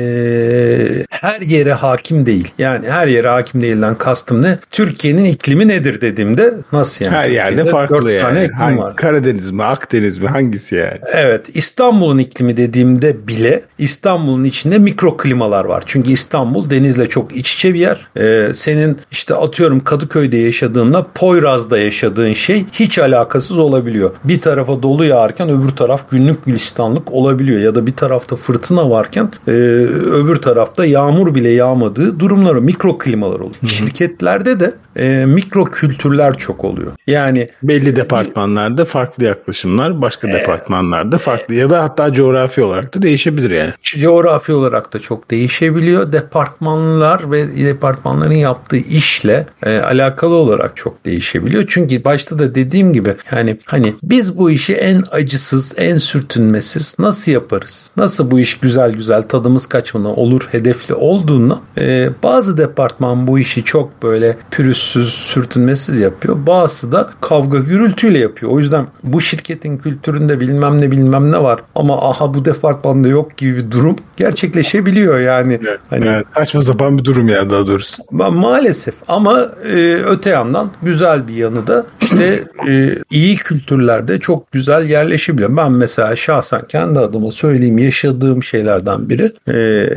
[1.10, 2.52] her yere hakim değil.
[2.58, 4.58] Yani her yere hakim değilden kastım ne?
[4.70, 7.16] Türkiye'nin iklimi nedir dediğimde nasıl yani?
[7.16, 8.22] Her yerde farklı yani.
[8.22, 8.96] Tane iklim Hangi, var.
[8.96, 10.98] Karadeniz mi, Akdeniz mi hangisi yani?
[11.12, 11.46] Evet.
[11.54, 15.82] İstanbul'un iklimi dediğimde bile İstanbul'un içinde mikro klimalar var.
[15.86, 18.06] Çünkü İstanbul denizle çok iç içe bir yer.
[18.16, 24.10] Ee, senin işte atıyorum Kadıköy'de yaşadığınla Poyraz'da yaşadığın şey hiç alakasız olabiliyor.
[24.24, 27.60] Bir tarafa dolu yağarken öbür taraf günlük gülistanlık olabiliyor.
[27.60, 33.36] Ya da bir tarafta fırtına varken e, öbür tarafta yağmur bile yağmadığı durumları mikro klimalar
[33.36, 33.54] oluyor.
[33.60, 33.70] Hı hı.
[33.70, 36.92] Şirketlerde de e, mikro kültürler çok oluyor.
[37.06, 43.02] Yani belli departmanlarda farklı yaklaşımlar, başka e, departmanlarda farklı ya da hatta coğrafi olarak da
[43.02, 43.72] değişebilir yani.
[43.82, 46.12] Coğrafi olarak da çok değişebiliyor.
[46.12, 51.64] Departmanlar ve departmanların yaptığı işle e, alakalı olarak çok değişebiliyor.
[51.68, 57.32] Çünkü başta da dediğim gibi yani hani biz bu işi en acısız, en sürtünmesiz nasıl
[57.32, 57.90] yaparız?
[57.96, 63.64] Nasıl bu iş güzel güzel tadımız kaçmadan olur hedefli olduğunda e, bazı departman bu işi
[63.64, 64.36] çok böyle
[64.92, 66.46] pürüzsüz, sürtünmesiz yapıyor.
[66.46, 68.52] Bazısı da kavga gürültüyle yapıyor.
[68.52, 73.36] O yüzden bu şirketin kültüründe bilmem ne bilmem ne var ama aha bu departmanda yok
[73.36, 75.58] gibi bir durum gerçekleşebiliyor yani.
[75.62, 78.02] Evet, hani evet, saçma sapan bir durum ya daha doğrusu.
[78.02, 84.52] Ma- maalesef ama e, öte yandan güzel bir yanı da işte e, iyi kültürlerde çok
[84.52, 85.56] güzel yerleşebiliyor.
[85.56, 89.88] Ben mesela şahsen kendi adıma söyleyeyim yaşadığım şeylerden biri e,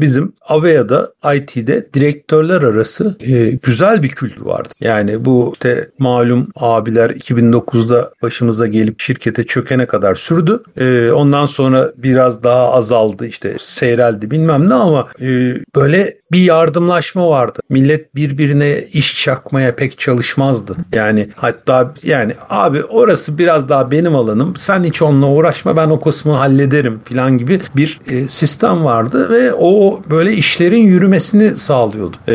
[0.00, 4.68] bizim Avea'da IT'de direktörler arası e, güzel bir kültür vardı.
[4.80, 10.62] Yani bu işte malum abiler 2009'da başımıza gelip şirkete çökene kadar sürdü.
[10.80, 15.26] E, ondan sonra biraz daha azaldı işte seyreldi bilmem ne ama e,
[15.76, 17.58] böyle bir yardımlaşma vardı.
[17.68, 20.76] Millet birbirine iş çakmaya pek çalışmazdı.
[20.92, 24.56] Yani hatta yani abi orası biraz daha benim alanım.
[24.56, 29.54] Sen hiç onunla uğraşma ben o kısmı hallederim falan gibi bir e, sistem vardı ve
[29.54, 32.16] o böyle işlerin yürümesini sağlıyordu.
[32.28, 32.34] E,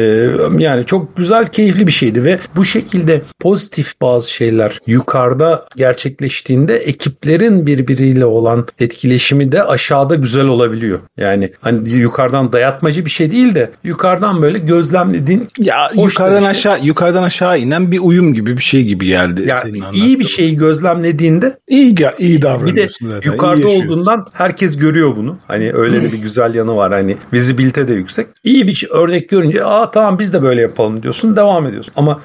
[0.57, 7.67] yani çok güzel, keyifli bir şeydi ve bu şekilde pozitif bazı şeyler yukarıda gerçekleştiğinde ekiplerin
[7.67, 10.99] birbiriyle olan etkileşimi de aşağıda güzel olabiliyor.
[11.17, 16.49] Yani hani yukarıdan dayatmacı bir şey değil de yukarıdan böyle gözlemlediğin ya yukarıdan şey.
[16.49, 19.45] aşağı yukarıdan aşağı inen bir uyum gibi bir şey gibi geldi.
[19.47, 22.77] Ya iyi bir şeyi gözlemlediğinde iyi iyi davranıyorsun.
[22.77, 23.31] Bir de zaten.
[23.31, 25.37] yukarıda olduğundan herkes görüyor bunu.
[25.47, 26.93] Hani öyle de bir güzel yanı var.
[26.93, 28.27] Hani vizibilite de yüksek.
[28.43, 31.35] İyi bir şey, örnek görünce aa tamam biz de böyle yapalım diyorsun.
[31.35, 31.93] Devam ediyorsun.
[31.97, 32.21] Ama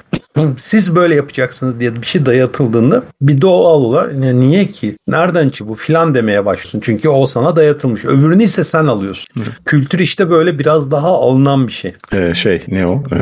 [0.59, 4.97] siz böyle yapacaksınız diye bir şey dayatıldığında bir doğal olarak yani niye ki?
[5.07, 6.79] Nereden ki bu filan demeye başlıyorsun.
[6.83, 8.05] Çünkü o sana dayatılmış.
[8.05, 9.27] Öbürünü ise sen alıyorsun.
[9.65, 11.93] Kültür işte böyle biraz daha alınan bir şey.
[12.13, 13.03] Ee, şey ne o?
[13.11, 13.15] Ee,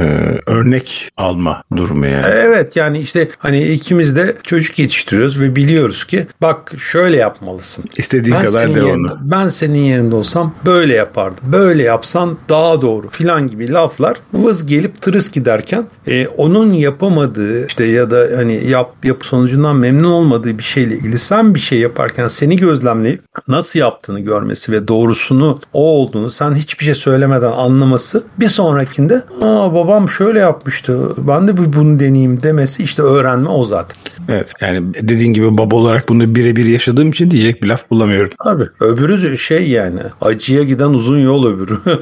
[0.45, 2.25] örnek alma durumu yani.
[2.27, 7.85] Evet yani işte hani ikimiz de çocuk yetiştiriyoruz ve biliyoruz ki bak şöyle yapmalısın.
[7.97, 9.19] İstediğin ben kadar de yerinde, onu.
[9.21, 11.51] Ben senin yerinde olsam böyle yapardım.
[11.51, 16.73] Böyle yapsan daha doğru filan gibi laflar vız gelip tırıs giderken e, onun
[17.07, 21.59] yapamadığı işte ya da hani yap yap sonucundan memnun olmadığı bir şeyle ilgili sen bir
[21.59, 27.51] şey yaparken seni gözlemleyip nasıl yaptığını görmesi ve doğrusunu o olduğunu sen hiçbir şey söylemeden
[27.51, 33.65] anlaması bir sonrakinde aa babam şöyle yapmıştı ben de bunu deneyeyim demesi işte öğrenme o
[33.65, 33.97] zaten.
[34.29, 38.31] Evet yani dediğin gibi baba olarak bunu birebir yaşadığım için diyecek bir laf bulamıyorum.
[38.39, 41.77] Abi öbürü şey yani acıya giden uzun yol öbürü.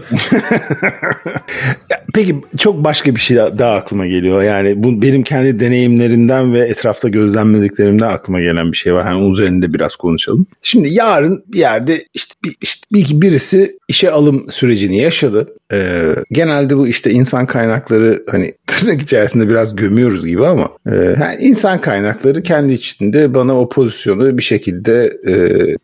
[2.14, 4.42] Peki çok başka bir şey daha aklıma geliyor.
[4.42, 9.04] Yani bu benim kendi deneyimlerimden ve etrafta gözlemlediklerimden aklıma gelen bir şey var.
[9.04, 10.48] Hani onun üzerinde biraz konuşalım.
[10.62, 15.48] Şimdi yarın bir yerde işte, bir, işte bir, birisi işe alım sürecini yaşadı.
[15.74, 21.38] Ee, genelde bu işte insan kaynakları hani tırnak içerisinde biraz gömüyoruz gibi ama e, yani
[21.40, 25.36] insan kaynakları kendi içinde bana o pozisyonu bir şekilde e,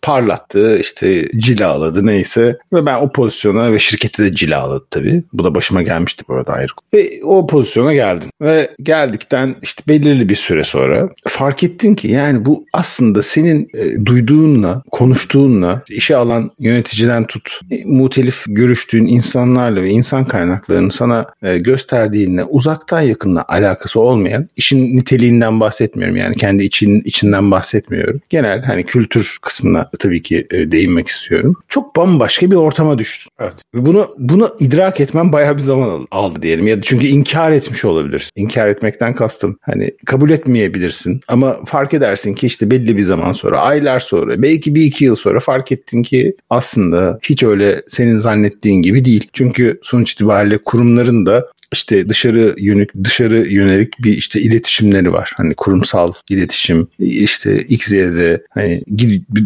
[0.01, 5.23] parlattı işte cilaladı neyse ve ben o pozisyona ve şirketi de cilaladı tabii.
[5.33, 6.71] Bu da başıma gelmişti bu arada ayrı.
[6.93, 11.09] Ve o pozisyona geldin ve geldikten işte belirli bir süre sonra
[11.41, 17.85] fark ettin ki yani bu aslında senin e, duyduğunla, konuştuğunla, işe alan yöneticiden tut, e,
[17.85, 25.59] mutelif görüştüğün insanlarla ve insan kaynaklarının sana e, gösterdiğinle uzaktan yakınla alakası olmayan işin niteliğinden
[25.59, 28.21] bahsetmiyorum yani kendi için içinden bahsetmiyorum.
[28.29, 31.55] Genel hani kültür kısmına tabii ki e, değinmek istiyorum.
[31.67, 33.31] Çok bambaşka bir ortama düştün.
[33.39, 33.55] Evet.
[33.75, 36.67] Ve bunu bunu idrak etmem bayağı bir zaman aldı diyelim.
[36.67, 38.31] Ya da çünkü inkar etmiş olabilirsin.
[38.35, 39.57] İnkar etmekten kastım.
[39.61, 44.75] Hani kabul etmeyebilirsin ama fark edersin ki işte belli bir zaman sonra, aylar sonra, belki
[44.75, 49.29] bir iki yıl sonra fark ettin ki aslında hiç öyle senin zannettiğin gibi değil.
[49.33, 55.31] Çünkü sonuç itibariyle kurumların da işte dışarı yönelik dışarı yönelik bir işte iletişimleri var.
[55.37, 58.83] Hani kurumsal iletişim işte X, Y, Z hani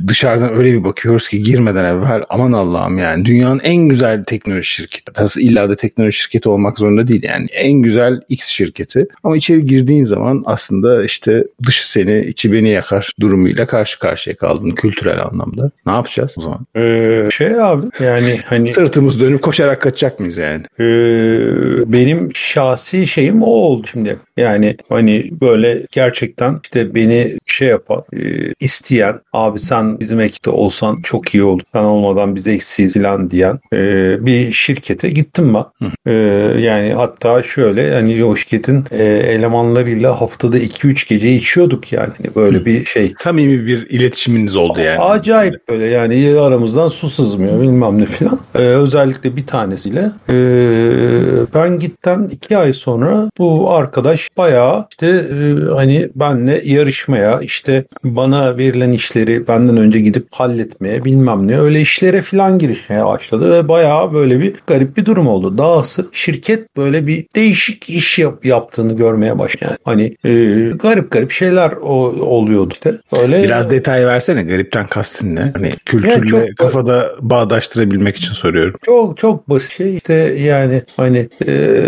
[0.07, 5.13] dışarıdan öyle bir bakıyoruz ki girmeden evvel aman Allah'ım yani dünyanın en güzel teknoloji şirketi.
[5.13, 7.47] Tabii illa da teknoloji şirketi olmak zorunda değil yani.
[7.51, 9.07] En güzel X şirketi.
[9.23, 14.71] Ama içeri girdiğin zaman aslında işte dışı seni içi beni yakar durumuyla karşı karşıya kaldın
[14.71, 15.71] kültürel anlamda.
[15.85, 16.65] Ne yapacağız o zaman?
[16.75, 20.63] Ee, şey abi yani hani sırtımız dönüp koşarak kaçacak mıyız yani?
[20.79, 20.85] E,
[21.93, 24.17] benim benim şahsi şeyim o oldu şimdi.
[24.37, 28.19] Yani hani böyle gerçekten işte beni şey yapan, e,
[28.59, 31.61] isteyen abi sen bizim ekipte olsan çok iyi olur.
[31.73, 33.77] Sen olmadan biz eksiyiz falan diyen e,
[34.25, 35.91] bir şirkete gittim ben.
[36.05, 36.13] E,
[36.59, 42.13] yani hatta şöyle hani o şirketin e, elemanlarıyla haftada 2-3 gece içiyorduk yani.
[42.17, 42.65] Hani böyle Hı.
[42.65, 43.13] bir şey.
[43.17, 44.99] Samimi bir iletişiminiz oldu yani.
[44.99, 48.39] Acayip böyle yani aramızdan su sızmıyor bilmem ne falan.
[48.55, 50.35] E, özellikle bir tanesiyle e,
[51.53, 58.57] ben gittim iki ay sonra bu arkadaş bayağı işte e, hani benle yarışmaya işte bana
[58.57, 64.13] verilen işleri benden önce gidip halletmeye bilmem ne öyle işlere falan girişmeye başladı ve bayağı
[64.13, 65.57] böyle bir garip bir durum oldu.
[65.57, 69.65] Dahası şirket böyle bir değişik iş yap, yaptığını görmeye başladı.
[69.65, 71.95] Yani hani e, garip garip şeyler o,
[72.25, 72.93] oluyordu işte.
[73.21, 75.51] Öyle Biraz detay versene garipten kastın ne?
[75.53, 78.75] Hani kültürle yani çok, kafada bağdaştırabilmek için soruyorum.
[78.85, 81.81] Çok çok basit şey işte yani hani e,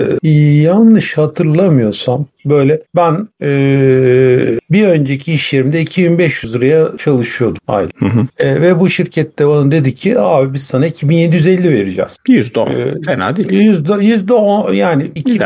[0.64, 3.50] yanlış hatırlamıyorsam böyle ben e,
[4.72, 8.02] bir önceki iş yerimde 2500 liraya çalışıyordum aylık.
[8.02, 8.28] Hı hı.
[8.40, 12.18] E, ve bu şirkette bana dedi ki abi biz sana 2750 vereceğiz.
[12.28, 13.52] %10 ee, fena değil.
[13.52, 15.40] Yüzde, yüzde on yani 2000,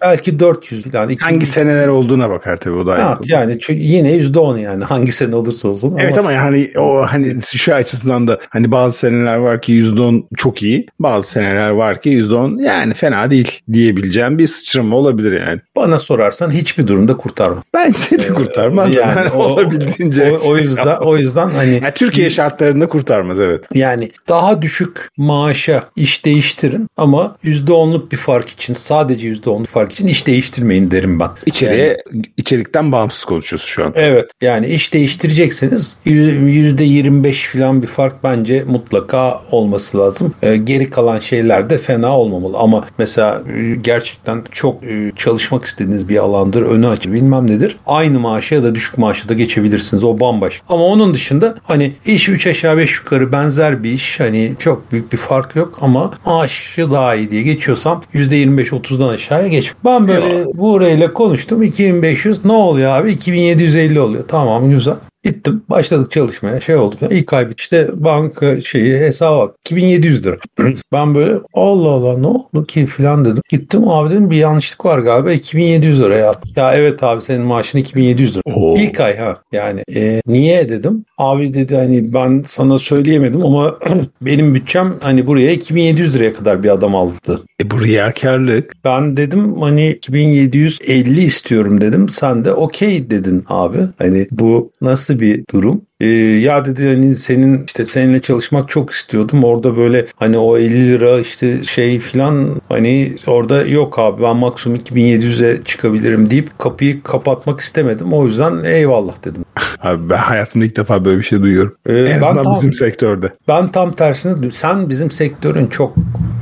[0.00, 1.08] belki 400 falan.
[1.08, 1.24] 2000.
[1.24, 2.96] Hangi seneler olduğuna bakar tabii o da.
[2.98, 5.96] Evet, yani çünkü yine yüzde on yani hangi sene olursa olsun.
[5.98, 10.02] Evet ama, ama yani o hani şu açısından da hani bazı seneler var ki yüzde
[10.02, 10.86] on çok iyi.
[10.98, 15.60] Bazı seneler var ki yüzde on yani fena değil diyebileceğim bir sıçrama olabilir yani.
[15.76, 17.64] Bana sorarsan hiçbir durumda kurtarmaz.
[17.74, 18.94] Bence de kurtarmaz.
[18.94, 20.32] Yani, yani o, olabildiğince.
[20.32, 23.64] O, o yüzden o yüzden hani yani Türkiye şartlarında kurtarmaz evet.
[23.74, 30.06] Yani daha düşük maaşa iş değiştirin ama %10'luk bir fark için sadece %10'luk fark için
[30.06, 31.30] iş değiştirmeyin derim ben.
[31.46, 33.92] İçeriye yani, içerikten bağımsız konuşuyoruz şu an.
[33.96, 34.30] Evet.
[34.40, 40.34] Yani iş değiştirecekseniz %25 falan bir fark bence mutlaka olması lazım.
[40.42, 46.08] Ee, geri kalan şeyler de fena olmamalı ama mesela e, gerçekten çok e, çalışmak istediğiniz
[46.08, 47.76] bir alandır, önü açı bilmem nedir.
[47.86, 50.04] Aynı maaşa ya da düşük maaşa da geçebilirsiniz.
[50.04, 50.64] O bambaşka.
[50.68, 54.20] Ama onun dışında hani iş 3 aşağı 5 yukarı benzer bir iş.
[54.20, 59.72] Hani çok büyük bir fark yok ama maaşı daha iyi diye geçiyorsam %25-30'dan aşağıya geç.
[59.84, 60.46] Ben böyle Eyvallah.
[60.54, 61.62] burayla konuştum.
[61.62, 63.10] 2500 ne oluyor abi?
[63.10, 64.24] 2750 oluyor.
[64.28, 64.94] Tamam güzel.
[65.24, 66.96] Gittim başladık çalışmaya şey oldu.
[67.10, 70.36] İlk ay işte banka şeyi hesaba bak 2700 lira.
[70.92, 73.42] ben böyle Allah Allah ne oldu ki filan dedim.
[73.48, 76.32] Gittim abi dedim bir yanlışlık var galiba 2700 lira ya.
[76.56, 78.42] Ya evet abi senin maaşın 2700 lira.
[78.54, 78.74] Oo.
[78.76, 81.04] İlk ay ha yani e, niye dedim.
[81.18, 83.78] Abi dedi hani ben sana söyleyemedim ama
[84.22, 87.42] benim bütçem hani buraya 2700 liraya kadar bir adam aldı.
[87.62, 88.72] E bu riyakarlık.
[88.84, 92.08] Ben dedim hani 2750 istiyorum dedim.
[92.08, 93.78] Sen de okey dedin abi.
[93.98, 95.86] Hani bu nasıl bir durum?
[96.00, 96.06] Ee,
[96.40, 99.44] ya dedi hani senin işte seninle çalışmak çok istiyordum.
[99.44, 104.78] Orada böyle hani o 50 lira işte şey filan hani orada yok abi ben maksimum
[104.78, 108.12] 2700'e çıkabilirim deyip kapıyı kapatmak istemedim.
[108.12, 109.44] O yüzden eyvallah dedim.
[109.82, 111.76] Abi ben hayatımda ilk defa böyle bir şey duyuyorum.
[111.86, 113.30] Ee, en azından tam, bizim sektörde.
[113.48, 115.96] Ben tam tersini sen bizim sektörün çok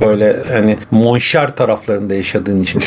[0.05, 2.81] böyle hani monşer taraflarında yaşadığın için.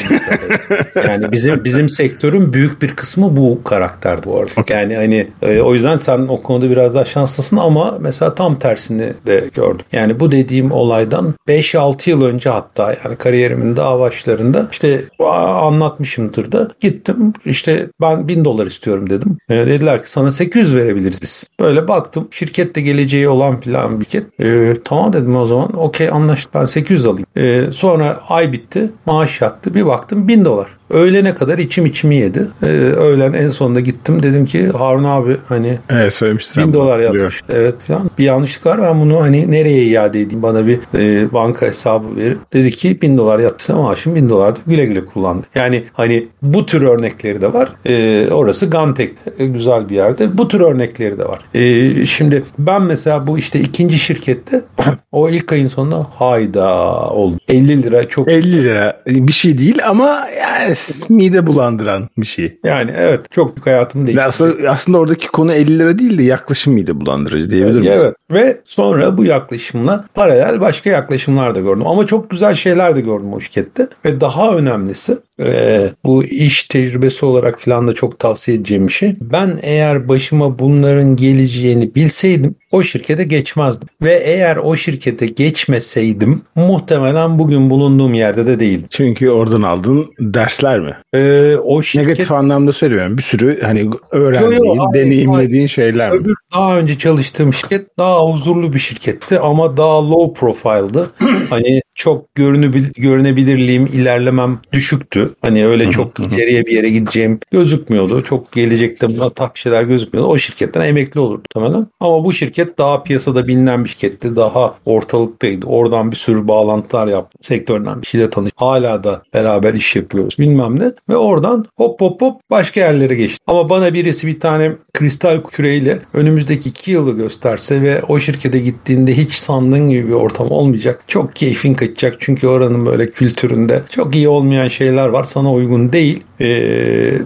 [1.08, 4.50] yani bizim bizim sektörün büyük bir kısmı bu karakterdi bu arada.
[4.56, 4.80] Okay.
[4.80, 9.12] Yani hani e, o yüzden sen o konuda biraz daha şanslısın ama mesela tam tersini
[9.26, 9.86] de gördüm.
[9.92, 16.70] Yani bu dediğim olaydan 5-6 yıl önce hatta yani kariyerimin daha başlarında işte anlatmışımdır da
[16.80, 19.38] gittim işte ben 1000 dolar istiyorum dedim.
[19.48, 21.48] E, dediler ki sana 800 verebiliriz biz.
[21.60, 24.22] Böyle baktım şirkette geleceği olan plan bir kez.
[24.40, 27.26] E, tamam dedim o zaman okey anlaştık ben 800 alayım.
[27.36, 30.68] E, sonra ay bitti maaş yattı bir baktım 1000 dolar.
[30.92, 32.48] Öğlene kadar içim içimi yedi.
[32.62, 37.40] Ee, öğlen en sonunda gittim dedim ki Harun abi hani evet, söylemiştin bin dolar yatmış.
[37.48, 38.10] Evet falan.
[38.18, 42.38] Bir yanlışlık var ben bunu hani nereye iade edeyim bana bir e, banka hesabı verin.
[42.52, 45.46] Dedi ki bin dolar yattıysa maaşım bin dolar güle güle kullandı.
[45.54, 47.68] Yani hani bu tür örnekleri de var.
[47.86, 50.38] E, orası Gantek e, güzel bir yerde.
[50.38, 51.40] Bu tür örnekleri de var.
[51.54, 54.62] E, şimdi ben mesela bu işte ikinci şirkette
[55.12, 57.38] o ilk ayın sonunda hayda oldu.
[57.48, 60.74] 50 lira çok 50 lira bir şey değil ama yani
[61.08, 62.58] mide bulandıran bir şey.
[62.64, 64.24] Yani evet çok büyük hayatım değil.
[64.26, 68.02] Aslında, aslında oradaki konu 50 lira değil de yaklaşım mide bulandırıcı diyebilir miyiz?
[68.02, 71.86] Evet ve sonra bu yaklaşımla paralel başka yaklaşımlar da gördüm.
[71.86, 73.88] Ama çok güzel şeyler de gördüm o şirkette.
[74.04, 79.16] Ve daha önemlisi e, bu iş tecrübesi olarak falan da çok tavsiye edeceğim bir şey.
[79.20, 83.88] Ben eğer başıma bunların geleceğini bilseydim o şirkete geçmezdim.
[84.02, 88.86] Ve eğer o şirkete geçmeseydim muhtemelen bugün bulunduğum yerde de değildim.
[88.90, 90.96] Çünkü oradan aldığın dersler mi?
[91.14, 92.06] Ee, o şirket...
[92.06, 93.18] Negatif anlamda söylüyorum.
[93.18, 95.68] Bir sürü hani öğrendiğin, yo, yo, deneyimlediğin hayır.
[95.68, 96.16] şeyler mi?
[96.16, 101.10] Öbür daha önce çalıştığım şirket daha huzurlu bir şirketti ama daha low profile'dı.
[101.50, 105.34] hani çok görünebil görünebilirliğim, ilerlemem düşüktü.
[105.42, 108.24] Hani öyle çok ileriye bir yere gideceğim gözükmüyordu.
[108.24, 110.30] Çok gelecekte atak şeyler gözükmüyordu.
[110.30, 111.86] O şirketten emekli olurdu tamamen.
[112.00, 114.36] Ama bu şirket daha piyasada bilinen bir şirketti.
[114.36, 115.66] Daha ortalıktaydı.
[115.66, 117.38] Oradan bir sürü bağlantılar yaptı.
[117.40, 118.52] Sektörden bir şeyle tanış.
[118.56, 120.92] Hala da beraber iş yapıyoruz bilmem ne.
[121.08, 123.38] Ve oradan hop hop hop başka yerlere geçti.
[123.46, 129.16] Ama bana birisi bir tane kristal küreyle önümüzdeki iki yılı gösterse ve o şirkete gittiğinde
[129.16, 131.04] hiç sandığın gibi bir ortam olmayacak.
[131.08, 132.16] Çok keyfin kaçacak.
[132.20, 135.24] Çünkü oranın böyle kültüründe çok iyi olmayan şeyler var.
[135.24, 136.46] Sana uygun değil e,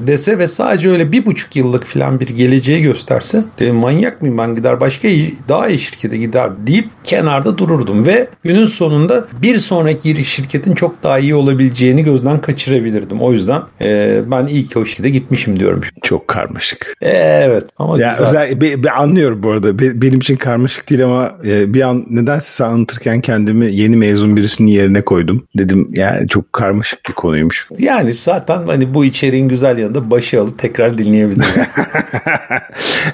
[0.07, 4.55] dese ve sadece öyle bir buçuk yıllık falan bir geleceği gösterse de, manyak mıyım ben
[4.55, 10.25] gider başka iyi, daha iyi şirkete gider deyip kenarda dururdum ve günün sonunda bir sonraki
[10.25, 13.21] şirketin çok daha iyi olabileceğini gözden kaçırabilirdim.
[13.21, 15.81] O yüzden e, ben iyi ki o şirkete gitmişim diyorum.
[16.03, 16.95] Çok karmaşık.
[17.03, 18.27] Evet ama ya güzel.
[18.27, 19.79] Özel, bir, bir anlıyorum bu arada.
[19.79, 24.69] Benim için karmaşık değil ama e, bir an nedense sen anlatırken kendimi yeni mezun birisinin
[24.69, 25.45] yerine koydum.
[25.59, 27.69] Dedim yani çok karmaşık bir konuymuş.
[27.79, 31.45] Yani zaten hani bu içeriğin güzel yanında başı alıp tekrar dinleyebilirim.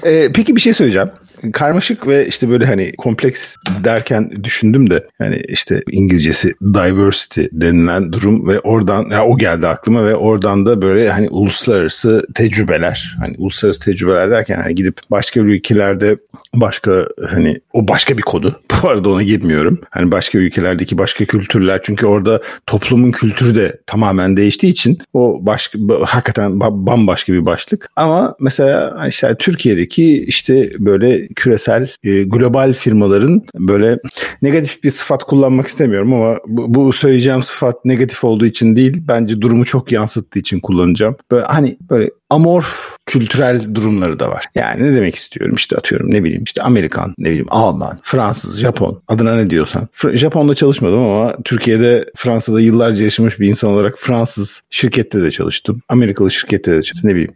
[0.03, 1.09] e, peki bir şey söyleyeceğim
[1.51, 8.47] karmaşık ve işte böyle hani kompleks derken düşündüm de yani işte İngilizcesi diversity denilen durum
[8.47, 13.81] ve oradan ya o geldi aklıma ve oradan da böyle hani uluslararası tecrübeler hani uluslararası
[13.81, 16.17] tecrübeler derken hani gidip başka ülkelerde
[16.53, 18.51] başka hani o başka bir konu
[18.83, 19.79] bu arada ona girmiyorum.
[19.89, 25.79] Hani başka ülkelerdeki başka kültürler çünkü orada toplumun kültürü de tamamen değiştiği için o başka
[26.05, 27.89] hakikaten bambaşka bir başlık.
[27.95, 33.99] Ama mesela işte Türkiye'deki işte böyle küresel e, global firmaların böyle
[34.41, 39.41] negatif bir sıfat kullanmak istemiyorum ama bu, bu söyleyeceğim sıfat negatif olduğu için değil bence
[39.41, 41.15] durumu çok yansıttığı için kullanacağım.
[41.31, 44.45] Böyle hani böyle amorf kültürel durumları da var.
[44.55, 49.01] Yani ne demek istiyorum işte atıyorum ne bileyim işte Amerikan, ne bileyim Alman, Fransız, Japon
[49.07, 49.87] adına ne diyorsan.
[50.13, 55.81] Japon'da çalışmadım ama Türkiye'de Fransa'da yıllarca yaşamış bir insan olarak Fransız şirkette de çalıştım.
[55.89, 57.33] Amerikalı şirkette de çalıştım ne bileyim.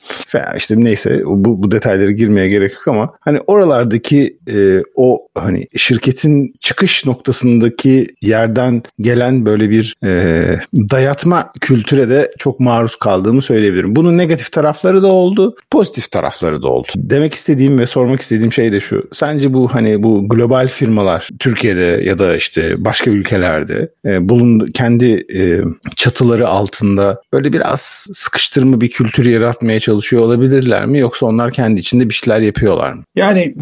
[0.57, 6.53] İşte neyse bu, bu detaylara girmeye gerek yok ama hani oralardaki e, o hani şirketin
[6.59, 13.95] çıkış noktasındaki yerden gelen böyle bir e, dayatma kültüre de çok maruz kaldığımı söyleyebilirim.
[13.95, 16.87] Bunun negatif tarafları da oldu, pozitif tarafları da oldu.
[16.95, 19.03] Demek istediğim ve sormak istediğim şey de şu.
[19.11, 25.25] Sence bu hani bu global firmalar Türkiye'de ya da işte başka ülkelerde e, bulundu kendi
[25.35, 25.61] e,
[25.95, 32.09] çatıları altında böyle biraz sıkıştırma bir kültür yaratmaya çalışıyor olabilirler mi yoksa onlar kendi içinde
[32.09, 33.03] bir şeyler yapıyorlar mı?
[33.15, 33.55] Yani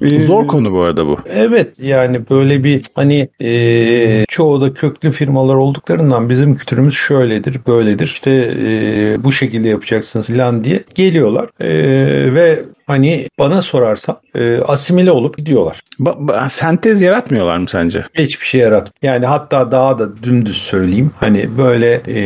[0.00, 1.18] e, zor konu bu arada bu.
[1.30, 8.06] Evet yani böyle bir hani e, çoğu da köklü firmalar olduklarından bizim kültürümüz şöyledir, böyledir.
[8.06, 11.37] İşte e, bu şekilde yapacaksınız falan diye geliyorlar.
[11.60, 11.68] E,
[12.34, 15.80] ve hani bana sorarsan e, asimile olup gidiyorlar.
[16.00, 18.04] Ba- ba- sentez yaratmıyorlar mı sence?
[18.14, 18.92] Hiçbir şey yarat.
[19.02, 21.10] Yani hatta daha da dümdüz söyleyeyim.
[21.16, 22.16] Hani böyle e,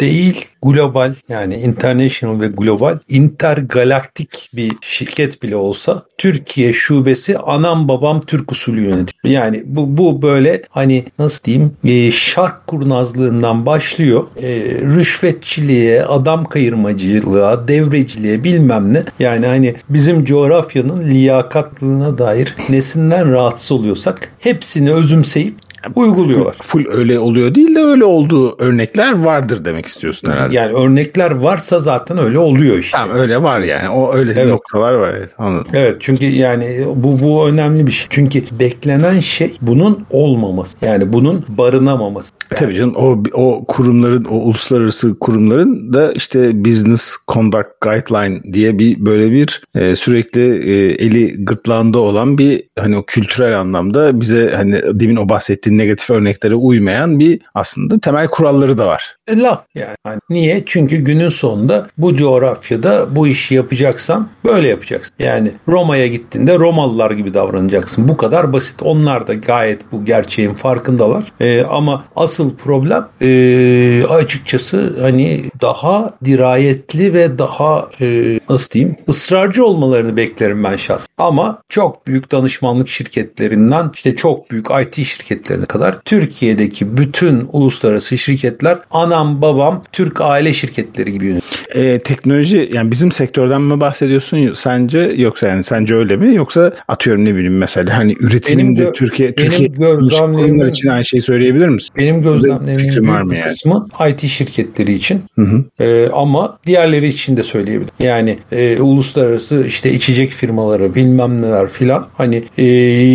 [0.00, 8.20] değil global yani international ve global intergalaktik bir şirket bile olsa Türkiye şubesi anam babam
[8.20, 9.18] Türk usulü yönetim.
[9.24, 14.26] Yani bu, bu böyle hani nasıl diyeyim e, şark kurnazlığından başlıyor.
[14.42, 14.48] E,
[14.96, 19.02] rüşvetçiliğe, adam kayırmacılığa, devreciliğe bilmem ne.
[19.18, 25.54] Yani hani bizim coğrafyanın liyakatlığına dair nesinden rahatsız oluyorsak hepsini özümseyip
[25.94, 26.54] uyguluyorlar.
[26.62, 30.56] Full, full öyle oluyor değil de öyle olduğu örnekler vardır demek istiyorsun herhalde.
[30.56, 32.98] Yani örnekler varsa zaten öyle oluyor işte.
[32.98, 33.88] Tamam öyle var yani.
[33.88, 34.46] O öyle evet.
[34.46, 35.66] noktalar var evet anladım.
[35.74, 38.06] Evet çünkü yani bu bu önemli bir şey.
[38.10, 40.76] Çünkü beklenen şey bunun olmaması.
[40.82, 42.32] Yani bunun barınamaması.
[42.50, 49.06] Tabii canım o, o kurumların o uluslararası kurumların da işte Business Conduct Guideline diye bir
[49.06, 54.80] böyle bir e, sürekli e, eli gırtlağında olan bir hani o kültürel anlamda bize hani
[55.00, 59.16] demin o bahsettiğin negatif örneklere uymayan bir aslında temel kuralları da var.
[59.28, 59.96] E, laf yani.
[60.06, 60.20] yani.
[60.30, 60.62] Niye?
[60.66, 65.14] Çünkü günün sonunda bu coğrafyada bu işi yapacaksan böyle yapacaksın.
[65.18, 68.08] Yani Roma'ya gittiğinde Romalılar gibi davranacaksın.
[68.08, 68.82] Bu kadar basit.
[68.82, 71.32] Onlar da gayet bu gerçeğin farkındalar.
[71.40, 79.64] E, ama asıl problem e, açıkçası hani daha dirayetli ve daha e, nasıl diyeyim ısrarcı
[79.64, 81.06] olmalarını beklerim ben şahsen.
[81.18, 88.78] Ama çok büyük danışmanlık şirketlerinden işte çok büyük IT şirketlerine kadar Türkiye'deki bütün uluslararası şirketler
[89.12, 91.52] anam babam Türk aile şirketleri gibi yönetiyor.
[91.74, 97.24] E, teknoloji yani bizim sektörden mi bahsediyorsun sence yoksa yani sence öyle mi yoksa atıyorum
[97.24, 101.90] ne bileyim mesela hani üretiminde gö- Türkiye Türkiye kurumlar için aynı şeyi söyleyebilir misin?
[101.98, 103.44] Benim gözlemlerimin var mı yani?
[103.44, 105.22] kısmı IT şirketleri için.
[105.34, 105.84] Hı hı.
[105.84, 107.94] E, ama diğerleri için de söyleyebilirim.
[107.98, 112.64] Yani e, uluslararası işte içecek firmaları bilmem neler filan hani e,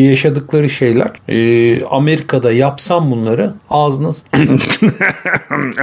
[0.10, 4.08] yaşadıkları şeyler e, Amerika'da yapsam bunları ağzına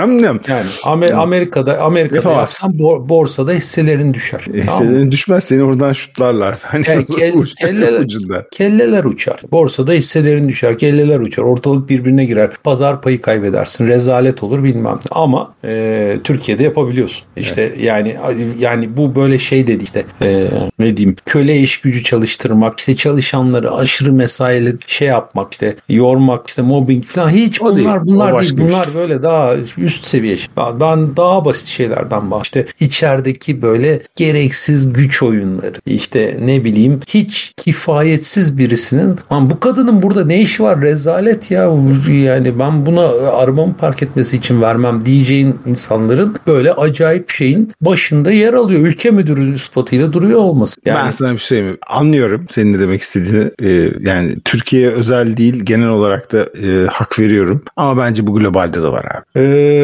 [0.05, 0.41] Anlıyorum.
[0.49, 2.73] Yani Amer Amerika'da Amerika'da yapsam
[3.09, 4.41] borsada hisselerin düşer.
[4.41, 5.13] Hisselerin tamam.
[5.13, 6.59] düşmez seni oradan şutlarlar.
[6.63, 8.47] Hani yani kel, kelleler, ucunda.
[8.51, 9.41] kelleler uçar.
[9.53, 10.79] Borsada hisselerin düşer.
[10.79, 11.43] Kelleler uçar.
[11.43, 12.51] Ortalık birbirine girer.
[12.65, 13.89] Pazar payı kaybedersin.
[13.89, 14.99] Rezalet olur bilmem.
[15.11, 17.25] Ama e, Türkiye'de yapabiliyorsun.
[17.37, 17.81] İşte evet.
[17.81, 18.17] yani
[18.59, 20.47] yani bu böyle şey dedi işte e,
[20.79, 26.63] ne diyeyim köle iş gücü çalıştırmak işte çalışanları aşırı mesaili şey yapmak işte yormak işte
[26.63, 28.15] mobbing falan hiç o bunlar değil.
[28.17, 28.57] bunlar değil.
[28.59, 28.95] Bunlar şey.
[28.95, 30.37] böyle daha üst seviye.
[30.81, 32.73] Ben daha basit şeylerden bahsediyorum.
[32.75, 35.75] İşte içerideki böyle gereksiz güç oyunları.
[35.87, 41.71] İşte ne bileyim hiç kifayetsiz birisinin Lan bu kadının burada ne işi var rezalet ya
[42.09, 48.55] yani ben buna arabamı park etmesi için vermem diyeceğin insanların böyle acayip şeyin başında yer
[48.55, 48.81] alıyor.
[48.81, 50.81] Ülke müdürü sıfatıyla duruyor olması.
[50.87, 51.07] Yani...
[51.07, 51.77] Ben sana bir şey mi?
[51.87, 53.51] Anlıyorum senin ne demek istediğini.
[53.63, 57.63] Ee, yani Türkiye özel değil genel olarak da e, hak veriyorum.
[57.77, 59.45] Ama bence bu globalde de var abi.
[59.45, 59.84] Ee,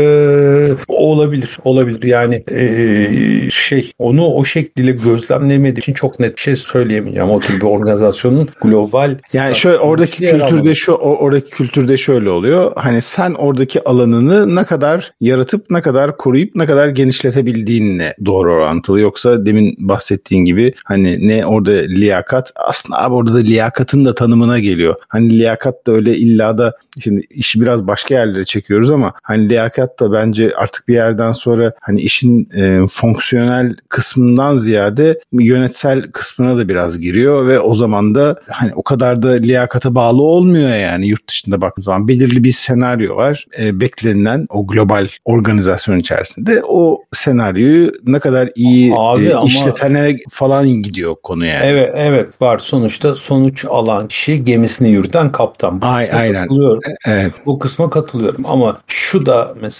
[0.89, 1.59] olabilir.
[1.65, 2.03] Olabilir.
[2.03, 7.31] Yani e, şey onu o şekliyle gözlemlemediği için çok net bir şey söyleyemeyeceğim.
[7.31, 12.73] O tür bir organizasyonun global yani şöyle oradaki kültürde şu oradaki kültürde şöyle oluyor.
[12.77, 19.01] Hani sen oradaki alanını ne kadar yaratıp ne kadar koruyup ne kadar genişletebildiğinle doğru orantılı.
[19.01, 24.59] Yoksa demin bahsettiğin gibi hani ne orada liyakat aslında abi orada da liyakatın da tanımına
[24.59, 24.95] geliyor.
[25.09, 26.73] Hani liyakat da öyle illa da
[27.03, 31.73] şimdi işi biraz başka yerlere çekiyoruz ama hani liyakat da bence artık bir yerden sonra
[31.81, 38.37] hani işin e, fonksiyonel kısmından ziyade yönetsel kısmına da biraz giriyor ve o zaman da
[38.49, 43.17] hani o kadar da liyakata bağlı olmuyor yani yurt dışında baktığın zaman belirli bir senaryo
[43.17, 43.47] var.
[43.59, 49.47] E, beklenilen o global organizasyon içerisinde o senaryoyu ne kadar iyi Abi e, ama...
[49.47, 51.65] işletene falan gidiyor konu yani.
[51.65, 55.83] Evet evet var sonuçta sonuç alan kişi gemisini yürüten kaptan.
[55.83, 56.43] Bu Ay, aynen.
[56.43, 56.81] Katılıyorum.
[56.85, 57.33] E, evet.
[57.47, 59.80] Bu kısma katılıyorum ama şu da mesela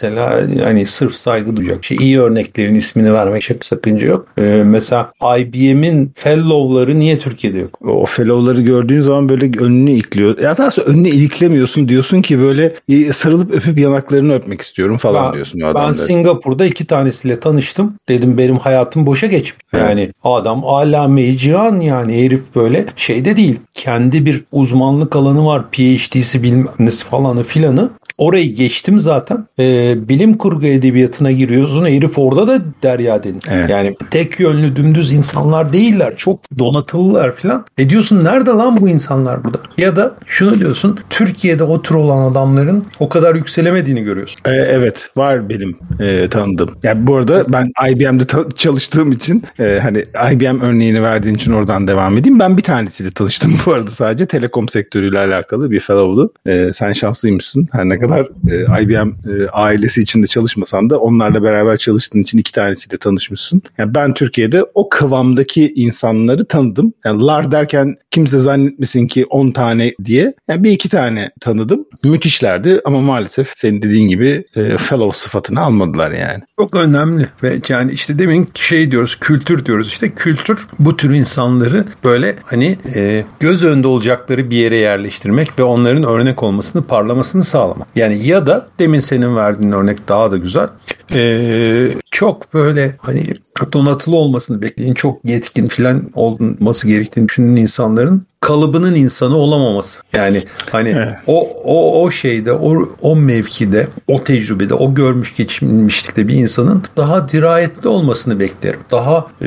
[0.65, 4.27] hani sırf saygı duyacak şey iyi örneklerin ismini vermek çok sakınca yok.
[4.39, 7.79] Ee, mesela IBM'in fellow'ları niye Türkiye'de yok?
[7.87, 10.39] O fellow'ları gördüğün zaman böyle önünü ilikliyor.
[10.39, 12.75] Ya daha sonra önünü iliklemiyorsun diyorsun ki böyle
[13.13, 15.87] sarılıp öpüp yanaklarını öpmek istiyorum falan ben, diyorsun o adamları.
[15.87, 17.95] Ben Singapur'da iki tanesiyle tanıştım.
[18.09, 19.65] Dedim benim hayatım boşa geçmiş.
[19.73, 19.85] Evet.
[19.89, 23.59] Yani adam alame cihan yani herif böyle şeyde değil.
[23.75, 25.71] Kendi bir uzmanlık alanı var.
[25.71, 27.91] PhD'si bilmem nesi falanı filanı.
[28.19, 29.47] Orayı geçtim zaten.
[29.59, 31.87] Ee, bilim kurgu edebiyatına giriyorsun.
[31.87, 33.45] Herif orada da derya denir.
[33.51, 33.71] Evet.
[33.71, 36.15] Yani tek yönlü dümdüz insanlar değiller.
[36.17, 37.65] Çok donatılılar filan.
[37.79, 39.59] E diyorsun nerede lan bu insanlar burada?
[39.79, 40.99] Ya da şunu diyorsun.
[41.11, 44.41] Türkiye'de o tür olan adamların o kadar yükselemediğini görüyorsun.
[44.45, 46.71] Ee, evet var benim e, tanıdığım.
[46.83, 48.25] Yani bu arada ben IBM'de
[48.57, 52.39] çalıştığım için e, hani IBM örneğini verdiğin için oradan devam edeyim.
[52.39, 56.33] Ben bir tanesiyle tanıştım bu arada sadece telekom sektörüyle alakalı bir fellow'du.
[56.47, 57.69] E, sen şanslıymışsın.
[57.73, 59.47] Her ne kadar e, IBM e,
[59.81, 63.63] ailesi içinde çalışmasan da onlarla beraber çalıştığın için iki tanesiyle tanışmışsın.
[63.79, 66.93] Yani ben Türkiye'de o kıvamdaki insanları tanıdım.
[67.05, 70.35] Yani lar derken kimse zannetmesin ki 10 tane diye.
[70.49, 71.85] Yani bir iki tane tanıdım.
[72.05, 76.43] Müthişlerdi ama maalesef senin dediğin gibi e, fellow sıfatını almadılar yani.
[76.61, 81.85] Çok önemli ve yani işte demin şey diyoruz kültür diyoruz işte kültür bu tür insanları
[82.05, 87.89] böyle hani e, göz önünde olacakları bir yere yerleştirmek ve onların örnek olmasını parlamasını sağlamak.
[87.97, 90.69] Yani ya da demin senin verdiğin örnek daha da güzel.
[91.13, 93.27] E, çok böyle hani
[93.73, 100.03] donatılı olmasını bekleyin çok yetkin falan olması gerektiğini düşünen insanların kalıbının insanı olamaması.
[100.13, 101.09] Yani hani evet.
[101.27, 107.29] o o o şeyde o o mevkide, o tecrübede, o görmüş geçmişlikte bir insanın daha
[107.29, 108.81] dirayetli olmasını beklerim.
[108.91, 109.47] Daha e,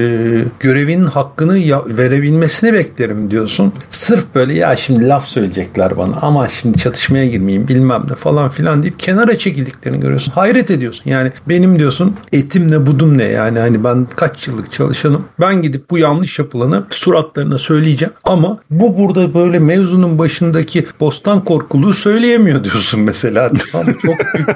[0.60, 3.74] görevinin hakkını ya, verebilmesini beklerim diyorsun.
[3.90, 8.84] Sırf böyle ya şimdi laf söyleyecekler bana ama şimdi çatışmaya girmeyeyim bilmem ne falan filan
[8.84, 10.32] deyip kenara çekildiklerini görüyorsun.
[10.32, 11.04] Hayret ediyorsun.
[11.06, 15.26] Yani benim diyorsun etim ne budum ne yani hani ben kaç yıllık çalışanım.
[15.40, 21.94] Ben gidip bu yanlış yapılanı suratlarına söyleyeceğim ama bu burada böyle mevzunun başındaki bostan korkuluğu
[21.94, 23.52] söyleyemiyor diyorsun mesela.
[23.72, 24.48] Tamam, çok büyük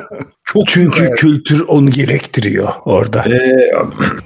[0.43, 3.24] çok Çünkü büyük kültür onu gerektiriyor orada.
[3.30, 3.72] Ee,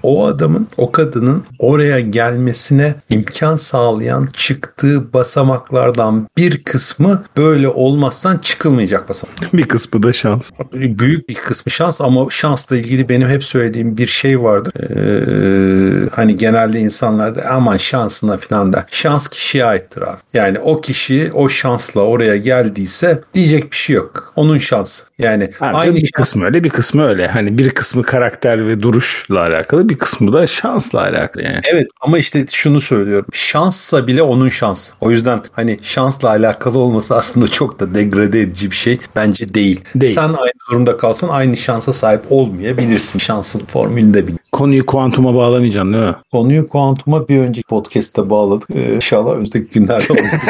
[0.04, 9.10] o adamın, o kadının oraya gelmesine imkan sağlayan çıktığı basamaklardan bir kısmı böyle olmazsan çıkılmayacak
[9.10, 9.54] basamak.
[9.54, 10.52] Bir kısmı da şans.
[10.74, 12.28] Büyük bir kısmı şans ama
[12.62, 14.74] şansla ilgili benim hep söylediğim bir şey vardır.
[14.76, 18.84] Ee, hani genelde insanlar da aman şansına falan der.
[18.92, 20.18] Şans kişiye aittir abi.
[20.34, 24.34] Yani o kişi o şansla oraya geldiyse diyecek bir şey yok.
[24.36, 25.04] Onun şansı.
[25.20, 27.28] Yani ha, aynı bir kısmı öyle bir kısmı öyle.
[27.28, 31.62] Hani bir kısmı karakter ve duruşla alakalı bir kısmı da şansla alakalı yani.
[31.74, 33.26] Evet ama işte şunu söylüyorum.
[33.34, 34.92] Şanssa bile onun şans.
[35.02, 39.00] O yüzden hani şansla alakalı olması aslında çok da degrade edici bir şey.
[39.16, 39.82] Bence değil.
[39.96, 40.16] değil.
[40.16, 43.20] Sen aynı durumda kalsan aynı şansa sahip olmayabilirsin.
[43.20, 44.38] Şansın formülünde bil.
[44.52, 46.16] Konuyu kuantuma bağlamayacaksın değil mi?
[46.32, 48.70] Konuyu kuantuma bir önceki podcast'ta bağladık.
[48.76, 50.42] Ee, inşallah önümüzdeki günlerde olacak.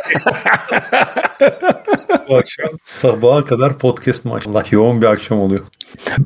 [2.32, 5.62] Bu akşam sabaha kadar podcast maşallah yoğun bir akşam oluyor.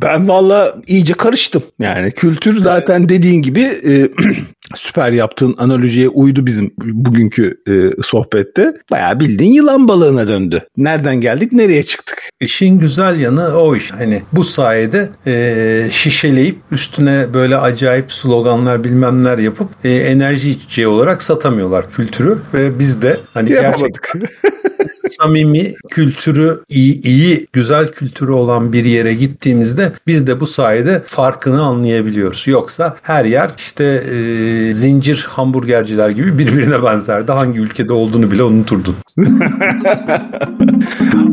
[0.04, 1.64] Ben valla iyice karıştım.
[1.80, 4.10] Yani kültür zaten dediğin gibi e,
[4.76, 8.74] süper yaptığın analojiye uydu bizim bugünkü e, sohbette.
[8.92, 10.68] Bayağı bildiğin yılan balığına döndü.
[10.78, 12.30] Nereden geldik nereye çıktık?
[12.42, 13.92] İşin güzel yanı o iş.
[13.92, 21.24] Hani bu sayede e, şişeleyip üstüne böyle acayip sloganlar bilmemler yapıp e, enerji içeceği olarak
[21.24, 24.10] satamıyorlar kültürü ve biz de hani Yapamadık.
[24.14, 24.22] gerçekten
[25.10, 31.62] samimi kültürü iyi, iyi güzel kültürü olan bir yere gittiğimizde biz de bu sayede farkını
[31.62, 32.44] anlayabiliyoruz.
[32.48, 37.32] Yoksa her yer işte e, zincir hamburgerciler gibi birbirine benzerdi.
[37.32, 38.96] Hangi ülkede olduğunu bile unuturdun.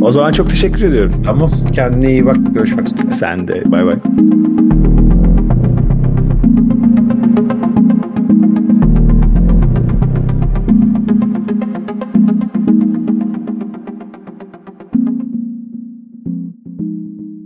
[0.01, 1.23] o zaman çok teşekkür ediyorum.
[1.25, 1.51] Tamam.
[1.73, 2.37] Kendine iyi bak.
[2.55, 3.12] Görüşmek üzere.
[3.12, 3.62] Sen de.
[3.66, 3.97] Bay bay.